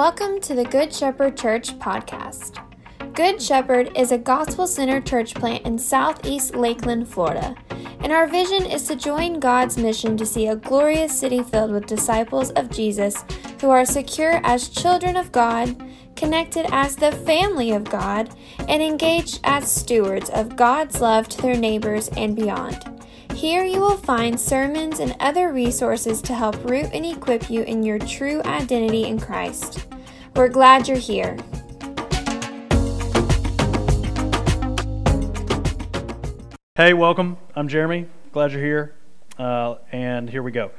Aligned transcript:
Welcome 0.00 0.40
to 0.40 0.54
the 0.54 0.64
Good 0.64 0.94
Shepherd 0.94 1.36
Church 1.36 1.78
podcast. 1.78 2.56
Good 3.12 3.42
Shepherd 3.42 3.94
is 3.94 4.12
a 4.12 4.16
gospel 4.16 4.66
centered 4.66 5.04
church 5.04 5.34
plant 5.34 5.66
in 5.66 5.78
southeast 5.78 6.54
Lakeland, 6.54 7.06
Florida, 7.06 7.54
and 8.00 8.10
our 8.10 8.26
vision 8.26 8.64
is 8.64 8.84
to 8.84 8.96
join 8.96 9.40
God's 9.40 9.76
mission 9.76 10.16
to 10.16 10.24
see 10.24 10.46
a 10.46 10.56
glorious 10.56 11.20
city 11.20 11.42
filled 11.42 11.72
with 11.72 11.84
disciples 11.84 12.48
of 12.52 12.70
Jesus 12.70 13.26
who 13.60 13.68
are 13.68 13.84
secure 13.84 14.40
as 14.42 14.70
children 14.70 15.18
of 15.18 15.32
God, 15.32 15.84
connected 16.16 16.64
as 16.72 16.96
the 16.96 17.12
family 17.12 17.72
of 17.72 17.84
God, 17.84 18.30
and 18.68 18.82
engaged 18.82 19.40
as 19.44 19.70
stewards 19.70 20.30
of 20.30 20.56
God's 20.56 21.02
love 21.02 21.28
to 21.28 21.42
their 21.42 21.58
neighbors 21.58 22.08
and 22.16 22.34
beyond. 22.34 23.02
Here 23.34 23.64
you 23.64 23.80
will 23.80 23.98
find 23.98 24.40
sermons 24.40 24.98
and 24.98 25.14
other 25.20 25.52
resources 25.52 26.22
to 26.22 26.34
help 26.34 26.64
root 26.64 26.88
and 26.94 27.04
equip 27.04 27.50
you 27.50 27.64
in 27.64 27.82
your 27.82 27.98
true 27.98 28.40
identity 28.44 29.04
in 29.04 29.20
Christ. 29.20 29.89
We're 30.34 30.48
glad 30.48 30.88
you're 30.88 30.96
here. 30.96 31.36
Hey, 36.76 36.94
welcome. 36.94 37.36
I'm 37.54 37.68
Jeremy. 37.68 38.06
Glad 38.32 38.52
you're 38.52 38.62
here. 38.62 38.94
Uh, 39.38 39.76
and 39.92 40.30
here 40.30 40.42
we 40.42 40.52
go. 40.52 40.70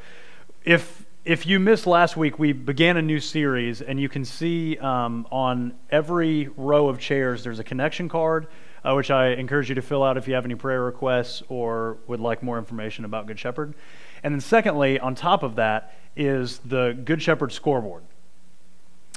If 0.64 1.06
if 1.24 1.46
you 1.46 1.60
missed 1.60 1.86
last 1.86 2.18
week, 2.18 2.40
we 2.40 2.52
began 2.52 2.98
a 2.98 3.02
new 3.02 3.20
series, 3.20 3.82
and 3.82 4.00
you 4.00 4.10
can 4.10 4.26
see 4.26 4.78
um, 4.80 5.28
on 5.32 5.76
every 5.92 6.50
row 6.58 6.88
of 6.88 7.00
chairs 7.00 7.44
there's 7.44 7.60
a 7.60 7.64
connection 7.64 8.10
card 8.10 8.48
uh, 8.84 8.94
which 8.94 9.12
I 9.12 9.30
encourage 9.34 9.70
you 9.70 9.76
to 9.76 9.82
fill 9.82 10.04
out 10.04 10.18
if 10.18 10.28
you 10.28 10.34
have 10.34 10.46
any 10.46 10.56
prayer 10.56 10.84
requests 10.84 11.44
or 11.50 11.98
would 12.08 12.20
like 12.20 12.42
more 12.42 12.58
information 12.58 13.06
about 13.06 13.28
Good 13.28 13.40
Shepherd. 13.40 13.76
And 14.24 14.34
then, 14.34 14.42
secondly, 14.42 15.00
on 15.00 15.16
top 15.16 15.44
of 15.44 15.56
that 15.56 15.96
is 16.16 16.60
the 16.60 17.00
Good 17.04 17.22
Shepherd 17.22 17.52
scoreboard. 17.52 18.04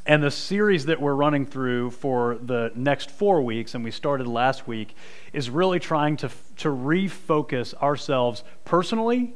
And 0.07 0.23
the 0.23 0.31
series 0.31 0.87
that 0.87 1.01
we're 1.01 1.15
running 1.15 1.47
through 1.47 1.91
for 1.91 2.37
the 2.43 2.71
next 2.75 3.11
four 3.11 3.41
weeks, 3.41 3.75
and 3.75 3.83
we 3.83 3.91
started 3.91 4.27
last 4.27 4.69
week, 4.69 4.95
is 5.33 5.49
really 5.49 5.81
trying 5.81 6.19
to, 6.19 6.31
to 6.59 6.69
refocus 6.69 7.73
ourselves 7.75 8.45
personally. 8.67 9.33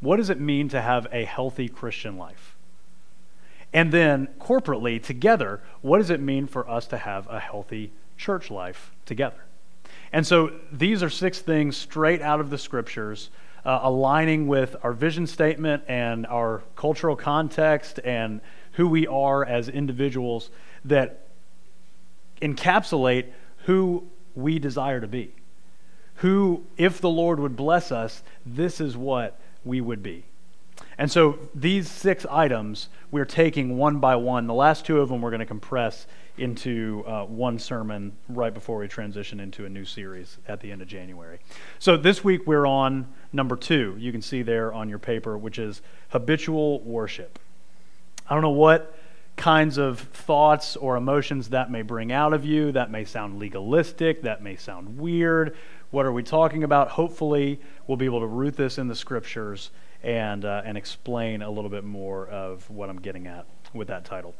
What 0.00 0.16
does 0.16 0.30
it 0.30 0.40
mean 0.40 0.70
to 0.70 0.80
have 0.80 1.06
a 1.12 1.24
healthy 1.24 1.68
Christian 1.68 2.16
life? 2.16 2.56
And 3.74 3.92
then 3.92 4.28
corporately, 4.40 5.02
together, 5.02 5.60
what 5.82 5.98
does 5.98 6.08
it 6.10 6.20
mean 6.20 6.46
for 6.46 6.68
us 6.68 6.86
to 6.88 6.96
have 6.96 7.28
a 7.28 7.38
healthy 7.38 7.92
church 8.16 8.50
life 8.50 8.92
together? 9.04 9.44
And 10.12 10.26
so 10.26 10.52
these 10.72 11.02
are 11.02 11.10
six 11.10 11.40
things 11.40 11.76
straight 11.76 12.22
out 12.22 12.40
of 12.40 12.48
the 12.48 12.58
scriptures, 12.58 13.28
uh, 13.66 13.80
aligning 13.82 14.48
with 14.48 14.76
our 14.82 14.92
vision 14.92 15.26
statement 15.26 15.84
and 15.86 16.26
our 16.26 16.62
cultural 16.74 17.14
context 17.14 18.00
and 18.02 18.40
who 18.80 18.88
we 18.88 19.06
are 19.06 19.44
as 19.44 19.68
individuals 19.68 20.48
that 20.86 21.26
encapsulate 22.40 23.26
who 23.66 24.02
we 24.34 24.58
desire 24.58 25.02
to 25.02 25.06
be. 25.06 25.34
Who, 26.14 26.64
if 26.78 26.98
the 26.98 27.10
Lord 27.10 27.40
would 27.40 27.56
bless 27.56 27.92
us, 27.92 28.22
this 28.46 28.80
is 28.80 28.96
what 28.96 29.38
we 29.66 29.82
would 29.82 30.02
be. 30.02 30.24
And 30.96 31.12
so 31.12 31.38
these 31.54 31.90
six 31.90 32.24
items 32.30 32.88
we're 33.10 33.26
taking 33.26 33.76
one 33.76 33.98
by 33.98 34.16
one. 34.16 34.46
The 34.46 34.54
last 34.54 34.86
two 34.86 34.98
of 35.02 35.10
them 35.10 35.20
we're 35.20 35.28
going 35.28 35.40
to 35.40 35.46
compress 35.46 36.06
into 36.38 37.04
uh, 37.06 37.26
one 37.26 37.58
sermon 37.58 38.16
right 38.30 38.54
before 38.54 38.78
we 38.78 38.88
transition 38.88 39.40
into 39.40 39.66
a 39.66 39.68
new 39.68 39.84
series 39.84 40.38
at 40.48 40.60
the 40.60 40.72
end 40.72 40.80
of 40.80 40.88
January. 40.88 41.38
So 41.80 41.98
this 41.98 42.24
week 42.24 42.46
we're 42.46 42.66
on 42.66 43.12
number 43.30 43.56
two. 43.56 43.94
You 43.98 44.10
can 44.10 44.22
see 44.22 44.40
there 44.40 44.72
on 44.72 44.88
your 44.88 44.98
paper, 44.98 45.36
which 45.36 45.58
is 45.58 45.82
habitual 46.08 46.80
worship. 46.80 47.38
I 48.30 48.34
don't 48.34 48.42
know 48.42 48.50
what 48.50 48.96
kinds 49.36 49.76
of 49.76 50.00
thoughts 50.00 50.76
or 50.76 50.96
emotions 50.96 51.50
that 51.50 51.70
may 51.70 51.82
bring 51.82 52.12
out 52.12 52.32
of 52.32 52.44
you. 52.44 52.72
That 52.72 52.90
may 52.90 53.04
sound 53.04 53.38
legalistic. 53.38 54.22
That 54.22 54.42
may 54.42 54.56
sound 54.56 54.98
weird. 54.98 55.56
What 55.90 56.06
are 56.06 56.12
we 56.12 56.22
talking 56.22 56.62
about? 56.62 56.88
Hopefully, 56.88 57.60
we'll 57.86 57.96
be 57.96 58.04
able 58.04 58.20
to 58.20 58.26
root 58.26 58.56
this 58.56 58.78
in 58.78 58.88
the 58.88 58.94
scriptures 58.94 59.70
and, 60.02 60.44
uh, 60.44 60.62
and 60.64 60.78
explain 60.78 61.42
a 61.42 61.50
little 61.50 61.70
bit 61.70 61.84
more 61.84 62.26
of 62.28 62.70
what 62.70 62.88
I'm 62.88 63.00
getting 63.00 63.26
at 63.26 63.44
with 63.74 63.88
that 63.88 64.04
title 64.04 64.34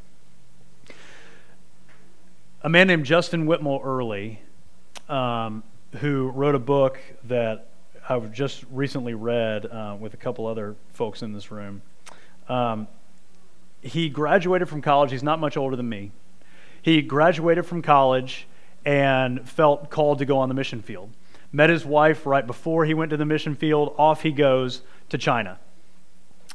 a 2.62 2.69
man 2.69 2.86
named 2.86 3.06
Justin 3.06 3.47
Whitmer 3.47 3.82
Earley, 3.82 4.41
um, 5.09 5.62
who 5.97 6.28
wrote 6.28 6.54
a 6.54 6.59
book 6.59 6.98
that 7.25 7.69
I've 8.09 8.32
just 8.32 8.65
recently 8.70 9.15
read 9.15 9.66
uh, 9.66 9.97
with 9.98 10.15
a 10.15 10.16
couple 10.16 10.47
other 10.47 10.76
folks 10.92 11.22
in 11.22 11.32
this 11.32 11.50
room. 11.50 11.81
Um, 12.48 12.86
he 13.80 14.08
graduated 14.08 14.68
from 14.68 14.82
college. 14.82 15.10
He's 15.10 15.22
not 15.22 15.38
much 15.38 15.56
older 15.56 15.76
than 15.76 15.88
me. 15.88 16.12
He 16.82 17.02
graduated 17.02 17.66
from 17.66 17.82
college 17.82 18.46
and 18.84 19.48
felt 19.48 19.91
called 19.91 20.18
to 20.18 20.24
go 20.24 20.38
on 20.38 20.48
the 20.48 20.54
mission 20.54 20.82
field. 20.82 21.10
Met 21.52 21.70
his 21.70 21.84
wife 21.84 22.26
right 22.26 22.46
before 22.46 22.84
he 22.84 22.94
went 22.94 23.10
to 23.10 23.16
the 23.16 23.24
mission 23.24 23.54
field. 23.54 23.94
Off 23.98 24.22
he 24.22 24.32
goes 24.32 24.82
to 25.08 25.18
China. 25.18 25.58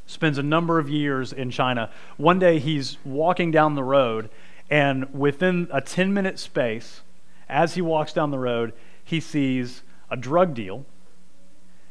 Spends 0.06 0.38
a 0.38 0.42
number 0.42 0.78
of 0.78 0.88
years 0.88 1.32
in 1.32 1.50
China. 1.50 1.90
One 2.16 2.38
day 2.38 2.58
he's 2.58 2.96
walking 3.04 3.50
down 3.50 3.74
the 3.74 3.84
road 3.84 4.30
and 4.70 5.12
within 5.14 5.68
a 5.72 5.80
10 5.80 6.12
minute 6.12 6.38
space, 6.38 7.02
as 7.48 7.74
he 7.74 7.82
walks 7.82 8.12
down 8.12 8.30
the 8.30 8.38
road, 8.38 8.72
he 9.02 9.20
sees 9.20 9.82
a 10.10 10.16
drug 10.16 10.54
deal, 10.54 10.84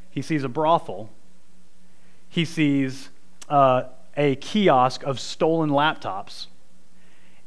he 0.09 0.21
sees 0.21 0.43
a 0.43 0.49
brothel, 0.49 1.09
he 2.27 2.43
sees 2.43 3.09
uh, 3.47 3.83
a 4.17 4.35
kiosk 4.35 5.03
of 5.03 5.19
stolen 5.19 5.69
laptops, 5.69 6.47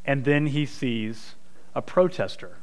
and 0.05 0.25
then 0.25 0.47
he 0.49 0.67
sees 0.67 1.34
a 1.75 1.83
protester 1.83 2.59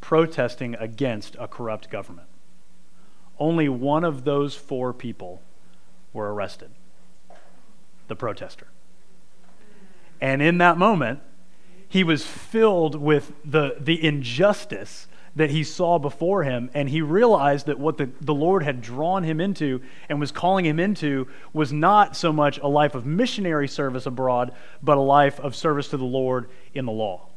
protesting 0.00 0.74
against 0.76 1.36
a 1.38 1.46
corrupt 1.46 1.90
government. 1.90 2.28
Only 3.38 3.68
one 3.68 4.04
of 4.04 4.24
those 4.24 4.54
four 4.54 4.92
people 4.92 5.42
were 6.12 6.32
arrested 6.32 6.70
the 8.08 8.16
protester. 8.16 8.66
And 10.20 10.42
in 10.42 10.58
that 10.58 10.76
moment, 10.76 11.20
he 11.88 12.04
was 12.04 12.26
filled 12.26 12.96
with 12.96 13.32
the, 13.44 13.76
the 13.80 14.04
injustice 14.04 15.06
that 15.36 15.50
he 15.50 15.62
saw 15.62 15.98
before 15.98 16.42
him, 16.42 16.70
and 16.74 16.88
he 16.88 17.02
realized 17.02 17.66
that 17.66 17.78
what 17.78 17.98
the, 17.98 18.10
the 18.20 18.34
Lord 18.34 18.62
had 18.62 18.82
drawn 18.82 19.22
him 19.22 19.40
into 19.40 19.80
and 20.08 20.18
was 20.18 20.32
calling 20.32 20.64
him 20.64 20.80
into 20.80 21.28
was 21.52 21.72
not 21.72 22.16
so 22.16 22.32
much 22.32 22.58
a 22.58 22.66
life 22.66 22.94
of 22.94 23.06
missionary 23.06 23.68
service 23.68 24.06
abroad, 24.06 24.52
but 24.82 24.98
a 24.98 25.00
life 25.00 25.38
of 25.38 25.54
service 25.54 25.88
to 25.88 25.96
the 25.96 26.04
Lord 26.04 26.48
in 26.74 26.84
the 26.84 26.92
law. 26.92 27.28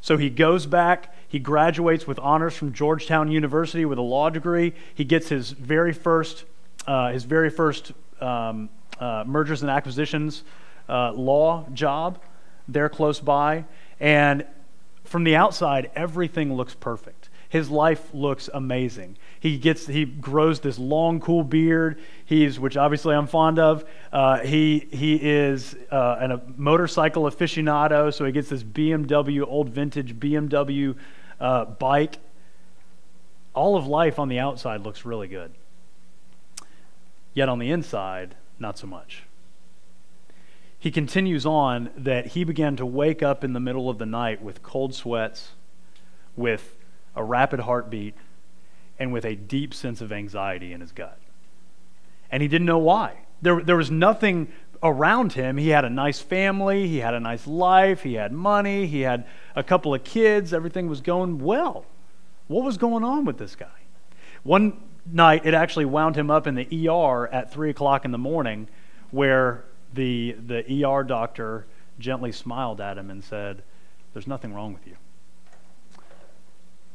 So 0.00 0.16
he 0.18 0.28
goes 0.28 0.66
back, 0.66 1.14
he 1.26 1.38
graduates 1.38 2.06
with 2.06 2.18
honors 2.18 2.54
from 2.54 2.72
Georgetown 2.72 3.30
University 3.30 3.84
with 3.84 3.98
a 3.98 4.02
law 4.02 4.28
degree. 4.28 4.74
He 4.94 5.04
gets 5.04 5.28
his 5.28 5.52
very 5.52 5.92
first, 5.92 6.44
uh, 6.86 7.12
his 7.12 7.24
very 7.24 7.48
first 7.48 7.92
um, 8.20 8.68
uh, 9.00 9.24
mergers 9.26 9.62
and 9.62 9.70
acquisitions 9.70 10.42
uh, 10.88 11.12
law 11.12 11.66
job 11.72 12.20
there 12.68 12.88
close 12.88 13.20
by. 13.20 13.64
And 13.98 14.44
from 15.14 15.22
the 15.22 15.36
outside, 15.36 15.92
everything 15.94 16.54
looks 16.54 16.74
perfect. 16.74 17.28
His 17.48 17.70
life 17.70 18.12
looks 18.12 18.50
amazing. 18.52 19.16
He 19.38 19.58
gets, 19.58 19.86
he 19.86 20.04
grows 20.06 20.58
this 20.58 20.76
long, 20.76 21.20
cool 21.20 21.44
beard. 21.44 22.00
He's, 22.24 22.58
which 22.58 22.76
obviously 22.76 23.14
I'm 23.14 23.28
fond 23.28 23.60
of. 23.60 23.84
Uh, 24.12 24.40
he 24.40 24.88
he 24.90 25.14
is 25.14 25.76
uh, 25.92 26.16
an, 26.18 26.32
a 26.32 26.42
motorcycle 26.56 27.30
aficionado, 27.30 28.12
so 28.12 28.24
he 28.24 28.32
gets 28.32 28.48
this 28.48 28.64
BMW, 28.64 29.46
old 29.46 29.68
vintage 29.68 30.18
BMW 30.18 30.96
uh, 31.38 31.66
bike. 31.66 32.18
All 33.54 33.76
of 33.76 33.86
life 33.86 34.18
on 34.18 34.26
the 34.26 34.40
outside 34.40 34.80
looks 34.80 35.04
really 35.04 35.28
good. 35.28 35.52
Yet 37.34 37.48
on 37.48 37.60
the 37.60 37.70
inside, 37.70 38.34
not 38.58 38.78
so 38.78 38.88
much 38.88 39.22
he 40.84 40.90
continues 40.90 41.46
on 41.46 41.88
that 41.96 42.26
he 42.26 42.44
began 42.44 42.76
to 42.76 42.84
wake 42.84 43.22
up 43.22 43.42
in 43.42 43.54
the 43.54 43.58
middle 43.58 43.88
of 43.88 43.96
the 43.96 44.04
night 44.04 44.42
with 44.42 44.62
cold 44.62 44.94
sweats, 44.94 45.52
with 46.36 46.76
a 47.16 47.24
rapid 47.24 47.60
heartbeat, 47.60 48.14
and 48.98 49.10
with 49.10 49.24
a 49.24 49.34
deep 49.34 49.72
sense 49.72 50.02
of 50.02 50.12
anxiety 50.12 50.74
in 50.74 50.82
his 50.82 50.92
gut. 50.92 51.18
And 52.30 52.42
he 52.42 52.48
didn't 52.50 52.66
know 52.66 52.76
why. 52.76 53.20
There, 53.40 53.62
there 53.62 53.78
was 53.78 53.90
nothing 53.90 54.52
around 54.82 55.32
him. 55.32 55.56
He 55.56 55.70
had 55.70 55.86
a 55.86 55.90
nice 55.90 56.20
family, 56.20 56.86
he 56.86 56.98
had 56.98 57.14
a 57.14 57.20
nice 57.20 57.46
life, 57.46 58.02
he 58.02 58.12
had 58.12 58.30
money, 58.32 58.86
he 58.86 59.00
had 59.00 59.24
a 59.56 59.62
couple 59.62 59.94
of 59.94 60.04
kids, 60.04 60.52
everything 60.52 60.86
was 60.86 61.00
going 61.00 61.38
well. 61.38 61.86
What 62.46 62.62
was 62.62 62.76
going 62.76 63.04
on 63.04 63.24
with 63.24 63.38
this 63.38 63.56
guy? 63.56 63.80
One 64.42 64.82
night, 65.10 65.46
it 65.46 65.54
actually 65.54 65.86
wound 65.86 66.14
him 66.14 66.30
up 66.30 66.46
in 66.46 66.54
the 66.54 66.90
ER 66.90 67.26
at 67.28 67.50
3 67.50 67.70
o'clock 67.70 68.04
in 68.04 68.10
the 68.10 68.18
morning, 68.18 68.68
where 69.12 69.64
the, 69.94 70.36
the 70.46 70.84
ER 70.84 71.04
doctor 71.04 71.66
gently 71.98 72.32
smiled 72.32 72.80
at 72.80 72.98
him 72.98 73.10
and 73.10 73.22
said, 73.22 73.62
There's 74.12 74.26
nothing 74.26 74.52
wrong 74.52 74.72
with 74.74 74.86
you. 74.86 74.96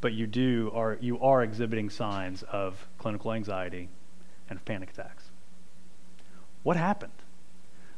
But 0.02 0.14
you, 0.14 0.28
do 0.28 0.72
are, 0.74 0.98
you 1.02 1.20
are 1.20 1.44
exhibiting 1.44 1.90
signs 1.90 2.44
of 2.44 2.88
clinical 2.98 3.34
anxiety 3.34 3.90
and 4.50 4.64
panic 4.66 4.92
attacks. 4.92 5.26
What 6.64 6.78
happened? 6.78 7.14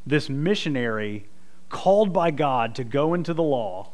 This 0.05 0.29
missionary 0.29 1.27
called 1.69 2.11
by 2.11 2.31
God 2.31 2.75
to 2.75 2.83
go 2.83 3.13
into 3.13 3.33
the 3.33 3.43
law, 3.43 3.91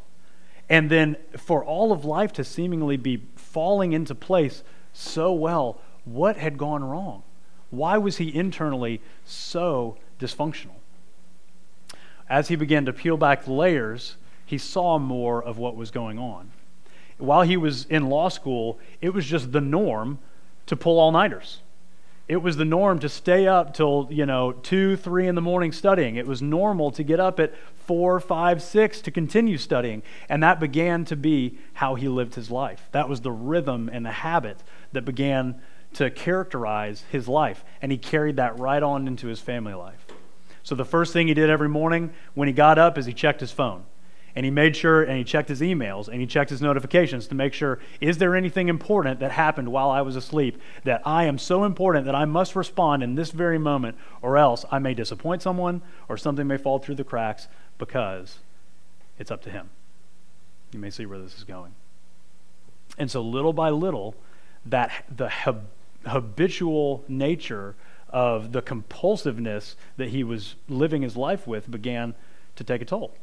and 0.68 0.90
then 0.90 1.16
for 1.36 1.64
all 1.64 1.92
of 1.92 2.04
life 2.04 2.32
to 2.34 2.44
seemingly 2.44 2.96
be 2.96 3.24
falling 3.36 3.92
into 3.92 4.14
place 4.14 4.62
so 4.92 5.32
well, 5.32 5.80
what 6.04 6.36
had 6.36 6.58
gone 6.58 6.82
wrong? 6.82 7.22
Why 7.70 7.98
was 7.98 8.16
he 8.16 8.34
internally 8.34 9.00
so 9.24 9.96
dysfunctional? 10.18 10.77
As 12.28 12.48
he 12.48 12.56
began 12.56 12.84
to 12.86 12.92
peel 12.92 13.16
back 13.16 13.44
the 13.44 13.52
layers, 13.52 14.16
he 14.44 14.58
saw 14.58 14.98
more 14.98 15.42
of 15.42 15.58
what 15.58 15.76
was 15.76 15.90
going 15.90 16.18
on. 16.18 16.50
While 17.18 17.42
he 17.42 17.56
was 17.56 17.84
in 17.86 18.08
law 18.08 18.28
school, 18.28 18.78
it 19.00 19.10
was 19.10 19.26
just 19.26 19.52
the 19.52 19.60
norm 19.60 20.18
to 20.66 20.76
pull 20.76 20.98
all 20.98 21.10
nighters. 21.10 21.60
It 22.28 22.42
was 22.42 22.58
the 22.58 22.64
norm 22.64 22.98
to 22.98 23.08
stay 23.08 23.46
up 23.46 23.72
till, 23.72 24.06
you 24.10 24.26
know, 24.26 24.52
two, 24.52 24.96
three 24.96 25.26
in 25.26 25.34
the 25.34 25.40
morning 25.40 25.72
studying. 25.72 26.16
It 26.16 26.26
was 26.26 26.42
normal 26.42 26.90
to 26.92 27.02
get 27.02 27.18
up 27.18 27.40
at 27.40 27.54
four, 27.86 28.20
five, 28.20 28.62
six 28.62 29.00
to 29.00 29.10
continue 29.10 29.56
studying. 29.56 30.02
And 30.28 30.42
that 30.42 30.60
began 30.60 31.06
to 31.06 31.16
be 31.16 31.58
how 31.72 31.94
he 31.94 32.06
lived 32.06 32.34
his 32.34 32.50
life. 32.50 32.86
That 32.92 33.08
was 33.08 33.22
the 33.22 33.32
rhythm 33.32 33.88
and 33.90 34.04
the 34.04 34.12
habit 34.12 34.58
that 34.92 35.06
began 35.06 35.60
to 35.94 36.10
characterize 36.10 37.04
his 37.10 37.28
life. 37.28 37.64
And 37.80 37.90
he 37.90 37.96
carried 37.96 38.36
that 38.36 38.58
right 38.58 38.82
on 38.82 39.08
into 39.08 39.28
his 39.28 39.40
family 39.40 39.72
life. 39.72 40.07
So 40.68 40.74
the 40.74 40.84
first 40.84 41.14
thing 41.14 41.28
he 41.28 41.32
did 41.32 41.48
every 41.48 41.70
morning 41.70 42.10
when 42.34 42.46
he 42.46 42.52
got 42.52 42.78
up 42.78 42.98
is 42.98 43.06
he 43.06 43.14
checked 43.14 43.40
his 43.40 43.50
phone 43.50 43.84
and 44.36 44.44
he 44.44 44.50
made 44.50 44.76
sure 44.76 45.02
and 45.02 45.16
he 45.16 45.24
checked 45.24 45.48
his 45.48 45.62
emails 45.62 46.08
and 46.08 46.20
he 46.20 46.26
checked 46.26 46.50
his 46.50 46.60
notifications 46.60 47.26
to 47.28 47.34
make 47.34 47.54
sure 47.54 47.78
is 48.02 48.18
there 48.18 48.36
anything 48.36 48.68
important 48.68 49.18
that 49.20 49.30
happened 49.30 49.72
while 49.72 49.88
I 49.88 50.02
was 50.02 50.14
asleep 50.14 50.60
that 50.84 51.00
I 51.06 51.24
am 51.24 51.38
so 51.38 51.64
important 51.64 52.04
that 52.04 52.14
I 52.14 52.26
must 52.26 52.54
respond 52.54 53.02
in 53.02 53.14
this 53.14 53.30
very 53.30 53.58
moment 53.58 53.96
or 54.20 54.36
else 54.36 54.66
I 54.70 54.78
may 54.78 54.92
disappoint 54.92 55.40
someone 55.40 55.80
or 56.06 56.18
something 56.18 56.46
may 56.46 56.58
fall 56.58 56.78
through 56.78 56.96
the 56.96 57.02
cracks 57.02 57.48
because 57.78 58.40
it's 59.18 59.30
up 59.30 59.40
to 59.44 59.50
him. 59.50 59.70
You 60.72 60.80
may 60.80 60.90
see 60.90 61.06
where 61.06 61.18
this 61.18 61.38
is 61.38 61.44
going. 61.44 61.74
And 62.98 63.10
so 63.10 63.22
little 63.22 63.54
by 63.54 63.70
little 63.70 64.14
that 64.66 65.06
the 65.08 65.30
habitual 66.04 67.04
nature 67.08 67.74
of 68.10 68.52
the 68.52 68.62
compulsiveness 68.62 69.76
that 69.96 70.08
he 70.08 70.24
was 70.24 70.54
living 70.68 71.02
his 71.02 71.16
life 71.16 71.46
with 71.46 71.70
began 71.70 72.14
to 72.56 72.64
take 72.64 72.82
a 72.82 72.84
toll. 72.84 73.14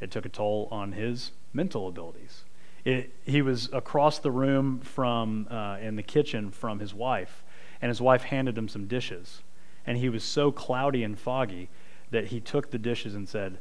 It 0.00 0.10
took 0.10 0.24
a 0.24 0.28
toll 0.28 0.68
on 0.70 0.92
his 0.92 1.32
mental 1.52 1.88
abilities. 1.88 2.44
It, 2.84 3.12
he 3.24 3.42
was 3.42 3.68
across 3.72 4.18
the 4.18 4.30
room 4.30 4.80
from 4.80 5.46
uh, 5.50 5.76
in 5.80 5.96
the 5.96 6.02
kitchen 6.02 6.50
from 6.50 6.78
his 6.78 6.94
wife, 6.94 7.42
and 7.82 7.90
his 7.90 8.00
wife 8.00 8.22
handed 8.22 8.56
him 8.56 8.68
some 8.68 8.86
dishes, 8.86 9.42
and 9.86 9.98
he 9.98 10.08
was 10.08 10.24
so 10.24 10.50
cloudy 10.50 11.02
and 11.02 11.18
foggy 11.18 11.68
that 12.10 12.28
he 12.28 12.40
took 12.40 12.70
the 12.70 12.78
dishes 12.78 13.14
and 13.14 13.28
said, 13.28 13.58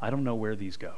"I 0.00 0.10
don't 0.10 0.22
know 0.22 0.36
where 0.36 0.54
these 0.54 0.76
go." 0.76 0.94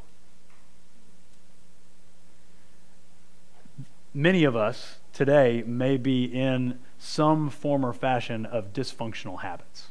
Many 4.12 4.44
of 4.44 4.56
us 4.56 4.98
today 5.12 5.62
may 5.66 5.96
be 5.96 6.25
in 6.25 6.78
some 6.98 7.50
form 7.50 7.84
or 7.84 7.93
fashion 7.93 8.46
of 8.46 8.72
dysfunctional 8.72 9.40
habits. 9.40 9.88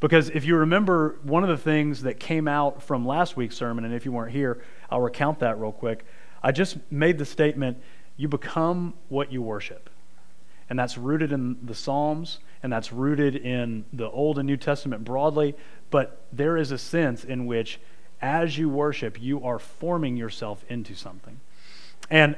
Because 0.00 0.30
if 0.30 0.44
you 0.44 0.56
remember, 0.56 1.16
one 1.22 1.44
of 1.44 1.48
the 1.48 1.56
things 1.56 2.02
that 2.02 2.18
came 2.18 2.48
out 2.48 2.82
from 2.82 3.06
last 3.06 3.36
week's 3.36 3.56
sermon, 3.56 3.84
and 3.84 3.94
if 3.94 4.04
you 4.04 4.10
weren't 4.10 4.32
here, 4.32 4.60
I'll 4.90 5.00
recount 5.00 5.38
that 5.38 5.60
real 5.60 5.70
quick. 5.70 6.04
I 6.42 6.50
just 6.50 6.76
made 6.90 7.18
the 7.18 7.24
statement 7.24 7.80
you 8.16 8.26
become 8.28 8.94
what 9.08 9.32
you 9.32 9.42
worship. 9.42 9.88
And 10.68 10.78
that's 10.78 10.98
rooted 10.98 11.32
in 11.32 11.56
the 11.64 11.74
Psalms, 11.74 12.40
and 12.62 12.72
that's 12.72 12.92
rooted 12.92 13.36
in 13.36 13.84
the 13.92 14.10
Old 14.10 14.38
and 14.38 14.46
New 14.46 14.56
Testament 14.56 15.04
broadly. 15.04 15.54
But 15.90 16.20
there 16.32 16.56
is 16.56 16.72
a 16.72 16.78
sense 16.78 17.24
in 17.24 17.46
which, 17.46 17.78
as 18.20 18.58
you 18.58 18.68
worship, 18.68 19.20
you 19.20 19.44
are 19.44 19.58
forming 19.58 20.16
yourself 20.16 20.64
into 20.68 20.94
something. 20.94 21.40
And 22.10 22.36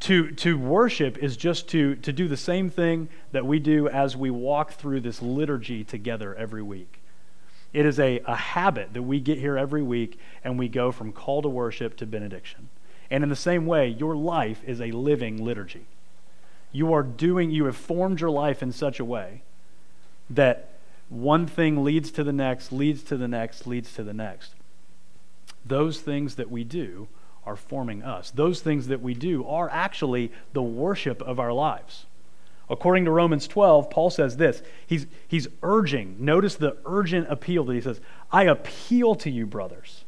to, 0.00 0.30
to 0.32 0.56
worship 0.56 1.18
is 1.18 1.36
just 1.36 1.68
to, 1.68 1.96
to 1.96 2.12
do 2.12 2.28
the 2.28 2.36
same 2.36 2.70
thing 2.70 3.08
that 3.32 3.44
we 3.44 3.58
do 3.58 3.88
as 3.88 4.16
we 4.16 4.30
walk 4.30 4.72
through 4.72 5.00
this 5.00 5.20
liturgy 5.20 5.84
together 5.84 6.34
every 6.34 6.62
week. 6.62 7.00
It 7.72 7.84
is 7.84 7.98
a, 7.98 8.20
a 8.20 8.34
habit 8.34 8.94
that 8.94 9.02
we 9.02 9.20
get 9.20 9.38
here 9.38 9.58
every 9.58 9.82
week 9.82 10.18
and 10.42 10.58
we 10.58 10.68
go 10.68 10.92
from 10.92 11.12
call 11.12 11.42
to 11.42 11.48
worship 11.48 11.96
to 11.98 12.06
benediction. 12.06 12.68
And 13.10 13.22
in 13.22 13.30
the 13.30 13.36
same 13.36 13.66
way, 13.66 13.88
your 13.88 14.16
life 14.16 14.62
is 14.66 14.80
a 14.80 14.90
living 14.90 15.44
liturgy. 15.44 15.86
You 16.72 16.92
are 16.92 17.02
doing, 17.02 17.50
you 17.50 17.64
have 17.64 17.76
formed 17.76 18.20
your 18.20 18.30
life 18.30 18.62
in 18.62 18.72
such 18.72 19.00
a 19.00 19.04
way 19.04 19.42
that 20.30 20.70
one 21.08 21.46
thing 21.46 21.82
leads 21.84 22.10
to 22.12 22.24
the 22.24 22.32
next, 22.32 22.70
leads 22.70 23.02
to 23.04 23.16
the 23.16 23.28
next, 23.28 23.66
leads 23.66 23.92
to 23.94 24.02
the 24.02 24.12
next. 24.12 24.52
Those 25.64 26.00
things 26.00 26.34
that 26.36 26.50
we 26.50 26.64
do 26.64 27.08
are 27.48 27.56
forming 27.56 28.02
us. 28.02 28.30
Those 28.30 28.60
things 28.60 28.88
that 28.88 29.00
we 29.00 29.14
do 29.14 29.46
are 29.46 29.70
actually 29.70 30.30
the 30.52 30.62
worship 30.62 31.22
of 31.22 31.40
our 31.40 31.52
lives. 31.52 32.04
According 32.68 33.06
to 33.06 33.10
Romans 33.10 33.48
12, 33.48 33.88
Paul 33.88 34.10
says 34.10 34.36
this. 34.36 34.62
He's, 34.86 35.06
he's 35.26 35.48
urging, 35.62 36.16
notice 36.18 36.56
the 36.56 36.76
urgent 36.84 37.26
appeal 37.30 37.64
that 37.64 37.74
he 37.74 37.80
says, 37.80 38.00
I 38.30 38.44
appeal 38.44 39.14
to 39.16 39.30
you, 39.30 39.46
brothers, 39.46 40.04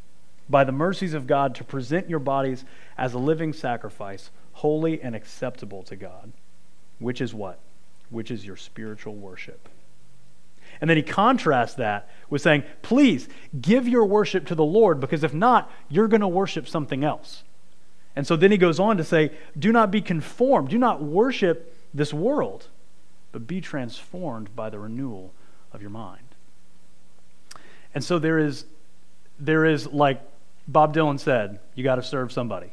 by 0.51 0.65
the 0.65 0.73
mercies 0.73 1.15
of 1.15 1.27
God, 1.27 1.55
to 1.55 1.65
present 1.65 2.11
your 2.11 2.19
bodies 2.19 2.67
as 2.99 3.15
a 3.15 3.19
living 3.19 3.55
sacrifice, 3.55 4.31
holy 4.53 5.01
and 5.01 5.17
acceptable 5.17 5.83
to 5.85 5.97
God, 5.97 6.33
which 6.99 7.23
is 7.23 7.33
what? 7.33 7.59
Which 8.11 8.31
is 8.31 8.45
your 8.45 8.57
spiritual 8.57 9.15
worship. 9.15 9.71
And 10.81 10.89
then 10.89 10.97
he 10.97 11.03
contrasts 11.03 11.75
that 11.75 12.09
with 12.31 12.43
saying, 12.43 12.65
please 12.83 13.29
give 13.61 13.87
your 13.87 14.07
worship 14.07 14.47
to 14.47 14.55
the 14.55 14.65
Lord, 14.65 15.01
because 15.01 15.23
if 15.23 15.35
not, 15.35 15.71
you're 15.89 16.09
going 16.09 16.23
to 16.23 16.29
worship 16.29 16.67
something 16.67 17.05
else. 17.05 17.43
And 18.17 18.27
so 18.27 18.37
then 18.37 18.51
he 18.51 18.57
goes 18.57 18.81
on 18.81 18.97
to 18.97 19.05
say, 19.05 19.33
do 19.59 19.73
not 19.73 19.91
be 19.91 20.01
conformed, 20.01 20.71
do 20.71 20.79
not 20.79 21.03
worship 21.03 21.77
this 21.93 22.15
world, 22.15 22.69
but 23.33 23.47
be 23.47 23.61
transformed 23.61 24.55
by 24.57 24.71
the 24.71 24.79
renewal 24.79 25.33
of 25.73 25.81
your 25.81 25.91
mind. 25.91 26.25
And 27.95 28.03
so 28.03 28.19
there 28.19 28.39
is, 28.39 28.65
there 29.39 29.65
is 29.65 29.87
like 29.87 30.21
Bob 30.67 30.95
Dylan 30.95 31.19
said, 31.19 31.61
you 31.75 31.85
got 31.85 31.97
to 31.97 32.03
serve 32.03 32.33
somebody. 32.33 32.71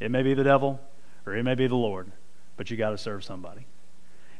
It 0.00 0.10
may 0.10 0.22
be 0.22 0.34
the 0.34 0.44
devil 0.44 0.80
or 1.26 1.34
it 1.34 1.42
may 1.42 1.54
be 1.54 1.66
the 1.66 1.74
Lord, 1.74 2.10
but 2.56 2.70
you 2.70 2.76
got 2.76 2.90
to 2.90 2.98
serve 2.98 3.24
somebody. 3.24 3.66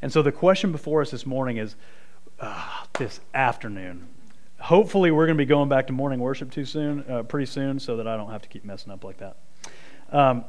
And 0.02 0.12
so 0.12 0.22
the 0.22 0.32
question 0.32 0.72
before 0.72 1.00
us 1.02 1.10
this 1.10 1.26
morning 1.26 1.56
is 1.56 1.74
uh, 2.40 2.84
this 2.98 3.20
afternoon. 3.34 4.06
Hopefully, 4.58 5.10
we're 5.10 5.26
going 5.26 5.36
to 5.36 5.42
be 5.42 5.46
going 5.46 5.68
back 5.68 5.86
to 5.88 5.92
morning 5.92 6.18
worship 6.18 6.50
too 6.50 6.64
soon, 6.64 7.04
uh, 7.10 7.22
pretty 7.22 7.46
soon, 7.46 7.78
so 7.78 7.96
that 7.96 8.08
I 8.08 8.16
don't 8.16 8.30
have 8.30 8.42
to 8.42 8.48
keep 8.48 8.64
messing 8.64 8.92
up 8.92 9.04
like 9.04 9.18
that. 9.18 9.36
Um, 10.10 10.44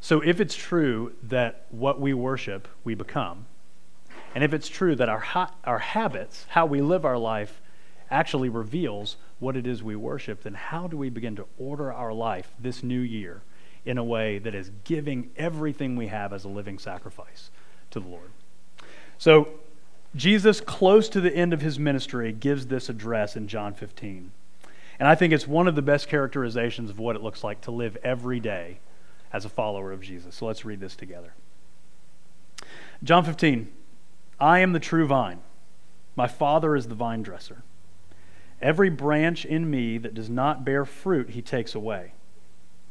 so, 0.00 0.20
if 0.20 0.40
it's 0.40 0.54
true 0.54 1.12
that 1.24 1.66
what 1.70 2.00
we 2.00 2.14
worship, 2.14 2.68
we 2.84 2.94
become, 2.94 3.46
and 4.34 4.42
if 4.42 4.52
it's 4.52 4.68
true 4.68 4.96
that 4.96 5.08
our, 5.08 5.20
ha- 5.20 5.54
our 5.64 5.78
habits, 5.78 6.46
how 6.48 6.66
we 6.66 6.80
live 6.80 7.04
our 7.04 7.18
life, 7.18 7.60
actually 8.10 8.48
reveals 8.48 9.16
what 9.38 9.56
it 9.56 9.66
is 9.66 9.82
we 9.82 9.96
worship, 9.96 10.42
then 10.42 10.54
how 10.54 10.86
do 10.86 10.96
we 10.96 11.08
begin 11.10 11.36
to 11.36 11.46
order 11.58 11.92
our 11.92 12.12
life 12.12 12.52
this 12.58 12.82
new 12.82 13.00
year 13.00 13.42
in 13.84 13.98
a 13.98 14.04
way 14.04 14.38
that 14.38 14.54
is 14.54 14.70
giving 14.84 15.30
everything 15.36 15.96
we 15.96 16.08
have 16.08 16.32
as 16.32 16.44
a 16.44 16.48
living 16.48 16.78
sacrifice 16.78 17.50
to 17.90 17.98
the 18.00 18.06
Lord? 18.06 18.30
So, 19.18 19.48
Jesus, 20.14 20.60
close 20.60 21.08
to 21.08 21.20
the 21.20 21.34
end 21.34 21.52
of 21.52 21.62
his 21.62 21.78
ministry, 21.78 22.32
gives 22.32 22.66
this 22.66 22.88
address 22.88 23.36
in 23.36 23.48
John 23.48 23.72
15. 23.72 24.30
And 24.98 25.08
I 25.08 25.14
think 25.14 25.32
it's 25.32 25.48
one 25.48 25.66
of 25.66 25.74
the 25.74 25.82
best 25.82 26.08
characterizations 26.08 26.90
of 26.90 26.98
what 26.98 27.16
it 27.16 27.22
looks 27.22 27.42
like 27.42 27.62
to 27.62 27.70
live 27.70 27.96
every 28.04 28.38
day 28.38 28.78
as 29.32 29.44
a 29.44 29.48
follower 29.48 29.90
of 29.90 30.02
Jesus. 30.02 30.34
So 30.36 30.46
let's 30.46 30.64
read 30.64 30.80
this 30.80 30.94
together. 30.94 31.32
John 33.02 33.24
15 33.24 33.72
I 34.38 34.58
am 34.58 34.72
the 34.72 34.80
true 34.80 35.06
vine, 35.06 35.40
my 36.14 36.26
Father 36.26 36.76
is 36.76 36.88
the 36.88 36.94
vine 36.94 37.22
dresser. 37.22 37.62
Every 38.60 38.90
branch 38.90 39.44
in 39.44 39.70
me 39.70 39.98
that 39.98 40.14
does 40.14 40.30
not 40.30 40.64
bear 40.64 40.84
fruit, 40.84 41.30
he 41.30 41.42
takes 41.42 41.74
away. 41.74 42.12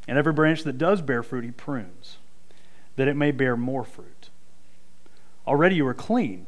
And 0.07 0.17
every 0.17 0.33
branch 0.33 0.63
that 0.63 0.77
does 0.77 1.01
bear 1.01 1.23
fruit, 1.23 1.45
he 1.45 1.51
prunes, 1.51 2.17
that 2.95 3.07
it 3.07 3.15
may 3.15 3.31
bear 3.31 3.55
more 3.55 3.83
fruit. 3.83 4.29
Already 5.47 5.75
you 5.75 5.87
are 5.87 5.93
clean 5.93 6.47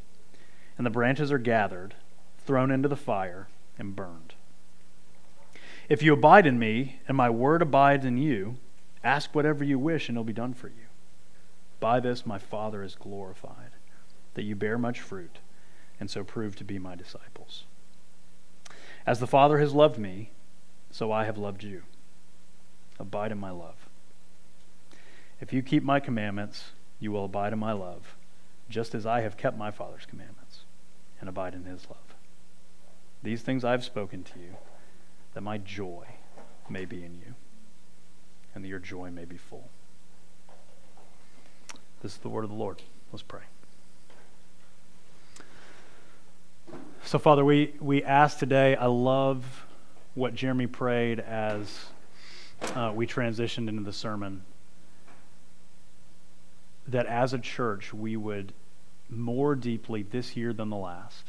and 0.81 0.85
the 0.87 0.89
branches 0.89 1.31
are 1.31 1.37
gathered, 1.37 1.93
thrown 2.43 2.71
into 2.71 2.89
the 2.89 2.95
fire, 2.95 3.47
and 3.77 3.95
burned. 3.95 4.33
If 5.87 6.01
you 6.01 6.11
abide 6.11 6.47
in 6.47 6.57
me, 6.57 6.99
and 7.07 7.15
my 7.15 7.29
word 7.29 7.61
abides 7.61 8.03
in 8.03 8.17
you, 8.17 8.57
ask 9.03 9.35
whatever 9.35 9.63
you 9.63 9.77
wish, 9.77 10.09
and 10.09 10.15
it'll 10.15 10.23
be 10.23 10.33
done 10.33 10.55
for 10.55 10.69
you. 10.69 10.87
By 11.79 11.99
this 11.99 12.25
my 12.25 12.39
Father 12.39 12.81
is 12.81 12.95
glorified, 12.95 13.73
that 14.33 14.41
you 14.41 14.55
bear 14.55 14.79
much 14.79 15.01
fruit, 15.01 15.37
and 15.99 16.09
so 16.09 16.23
prove 16.23 16.55
to 16.55 16.63
be 16.63 16.79
my 16.79 16.95
disciples. 16.95 17.65
As 19.05 19.19
the 19.19 19.27
Father 19.27 19.59
has 19.59 19.75
loved 19.75 19.99
me, 19.99 20.31
so 20.89 21.11
I 21.11 21.25
have 21.25 21.37
loved 21.37 21.63
you. 21.63 21.83
Abide 22.97 23.31
in 23.31 23.37
my 23.37 23.51
love. 23.51 23.87
If 25.39 25.53
you 25.53 25.61
keep 25.61 25.83
my 25.83 25.99
commandments, 25.99 26.71
you 26.99 27.11
will 27.11 27.25
abide 27.25 27.53
in 27.53 27.59
my 27.59 27.73
love, 27.73 28.15
just 28.67 28.95
as 28.95 29.05
I 29.05 29.21
have 29.21 29.37
kept 29.37 29.59
my 29.59 29.69
Father's 29.69 30.07
commandments 30.07 30.40
and 31.21 31.29
abide 31.29 31.53
in 31.53 31.63
his 31.63 31.87
love. 31.87 32.15
These 33.23 33.43
things 33.43 33.63
I 33.63 33.71
have 33.71 33.85
spoken 33.85 34.23
to 34.23 34.39
you, 34.39 34.57
that 35.33 35.41
my 35.41 35.59
joy 35.59 36.05
may 36.69 36.83
be 36.83 37.03
in 37.03 37.13
you, 37.13 37.35
and 38.53 38.65
that 38.65 38.67
your 38.67 38.79
joy 38.79 39.11
may 39.11 39.25
be 39.25 39.37
full. 39.37 39.69
This 42.01 42.13
is 42.13 42.17
the 42.17 42.29
word 42.29 42.43
of 42.43 42.49
the 42.49 42.55
Lord. 42.55 42.81
Let's 43.13 43.21
pray. 43.21 43.41
So, 47.03 47.19
Father, 47.19 47.45
we, 47.45 47.75
we 47.79 48.03
ask 48.03 48.39
today, 48.39 48.75
I 48.75 48.87
love 48.87 49.65
what 50.15 50.33
Jeremy 50.33 50.67
prayed 50.67 51.19
as 51.19 51.85
uh, 52.75 52.91
we 52.93 53.05
transitioned 53.05 53.69
into 53.69 53.83
the 53.83 53.93
sermon, 53.93 54.43
that 56.87 57.05
as 57.05 57.33
a 57.33 57.39
church 57.39 57.93
we 57.93 58.17
would 58.17 58.53
more 59.11 59.55
deeply 59.55 60.03
this 60.03 60.35
year 60.37 60.53
than 60.53 60.69
the 60.69 60.77
last, 60.77 61.25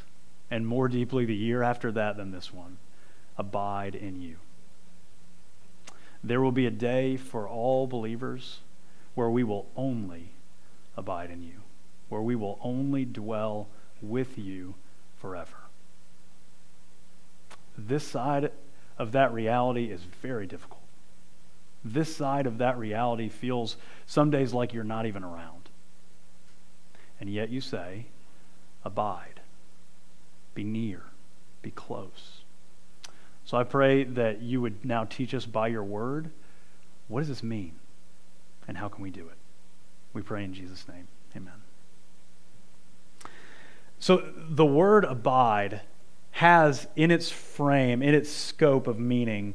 and 0.51 0.67
more 0.67 0.89
deeply 0.89 1.25
the 1.25 1.35
year 1.35 1.63
after 1.63 1.91
that 1.93 2.17
than 2.17 2.31
this 2.31 2.53
one, 2.53 2.79
abide 3.37 3.95
in 3.95 4.21
you. 4.21 4.37
There 6.23 6.41
will 6.41 6.53
be 6.53 6.67
a 6.67 6.71
day 6.71 7.17
for 7.17 7.49
all 7.49 7.87
believers 7.87 8.61
where 9.15 9.31
we 9.31 9.43
will 9.43 9.67
only 9.77 10.31
abide 10.97 11.31
in 11.31 11.43
you, 11.43 11.63
where 12.09 12.23
we 12.23 12.37
will 12.37 12.59
only 12.63 13.05
dwell 13.05 13.69
with 14.01 14.39
you 14.39 14.75
forever. 15.19 15.57
This 17.77 18.07
side 18.07 18.53
of 18.99 19.13
that 19.13 19.33
reality 19.33 19.91
is 19.91 20.03
very 20.03 20.47
difficult. 20.47 20.83
This 21.85 22.15
side 22.15 22.47
of 22.47 22.59
that 22.59 22.79
reality 22.79 23.29
feels 23.29 23.77
some 24.07 24.31
days 24.31 24.53
like 24.53 24.73
you're 24.73 24.85
not 24.85 25.07
even 25.07 25.25
around. 25.25 25.62
And 27.23 27.31
yet 27.31 27.51
you 27.51 27.61
say, 27.61 28.07
Abide, 28.85 29.43
be 30.57 30.65
near, 30.65 31.05
be 31.63 31.71
close. 31.71 32.41
So 33.45 33.57
I 33.57 33.63
pray 33.63 34.03
that 34.03 34.43
you 34.43 34.61
would 34.61 34.85
now 34.85 35.05
teach 35.05 35.33
us 35.33 35.47
by 35.47 35.69
your 35.69 35.85
word 35.85 36.33
what 37.07 37.21
does 37.21 37.29
this 37.29 37.45
mean 37.45 37.77
and 38.67 38.77
how 38.77 38.89
can 38.89 39.05
we 39.05 39.11
do 39.13 39.29
it? 39.29 39.37
We 40.13 40.23
pray 40.23 40.43
in 40.43 40.53
Jesus' 40.53 40.89
name. 40.89 41.07
Amen. 41.37 41.63
So 44.01 44.33
the 44.37 44.67
word 44.67 45.05
abide 45.05 45.83
has 46.33 46.89
in 46.97 47.13
its 47.13 47.31
frame, 47.31 48.03
in 48.03 48.17
its 48.17 48.33
scope 48.33 48.89
of 48.89 48.99
meaning, 48.99 49.55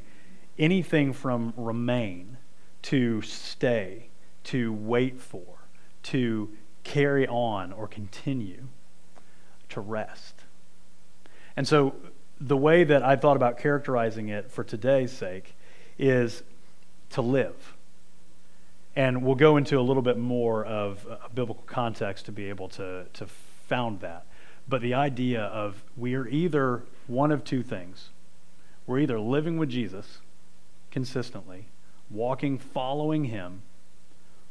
anything 0.58 1.12
from 1.12 1.54
remain 1.58 2.38
to 2.84 3.22
stay, 3.24 4.08
to 4.46 4.72
wait 4.72 5.20
for, 5.20 5.68
to 6.04 6.50
carry 6.88 7.27
on 7.27 7.74
or 7.74 7.88
continue, 7.88 8.63
to 9.70 9.82
rest. 9.82 10.36
And 11.58 11.67
so 11.67 11.94
the 12.39 12.56
way 12.56 12.86
that 12.86 13.03
I 13.03 13.17
thought 13.17 13.36
about 13.36 13.58
characterizing 13.58 14.29
it 14.29 14.50
for 14.50 14.63
today's 14.63 15.12
sake 15.12 15.56
is 16.00 16.44
to 17.10 17.22
live. 17.22 17.75
And 18.96 19.22
we'll 19.22 19.36
go 19.36 19.58
into 19.58 19.77
a 19.77 19.82
little 19.82 20.01
bit 20.01 20.17
more 20.17 20.63
of 20.63 21.06
a 21.06 21.29
biblical 21.29 21.63
context 21.67 22.25
to 22.27 22.32
be 22.32 22.48
able 22.50 22.70
to, 22.70 23.06
to 23.13 23.27
found 23.67 24.00
that. 24.00 24.25
But 24.70 24.82
the 24.82 24.94
idea 24.94 25.44
of 25.44 25.84
we 25.98 26.15
are 26.15 26.27
either 26.27 26.84
one 27.08 27.32
of 27.32 27.44
two 27.44 27.63
things. 27.63 28.10
We're 28.86 29.00
either 29.00 29.20
living 29.20 29.58
with 29.58 29.70
Jesus 29.70 30.20
consistently, 30.89 31.65
walking, 32.10 32.58
following 32.58 33.25
him, 33.25 33.62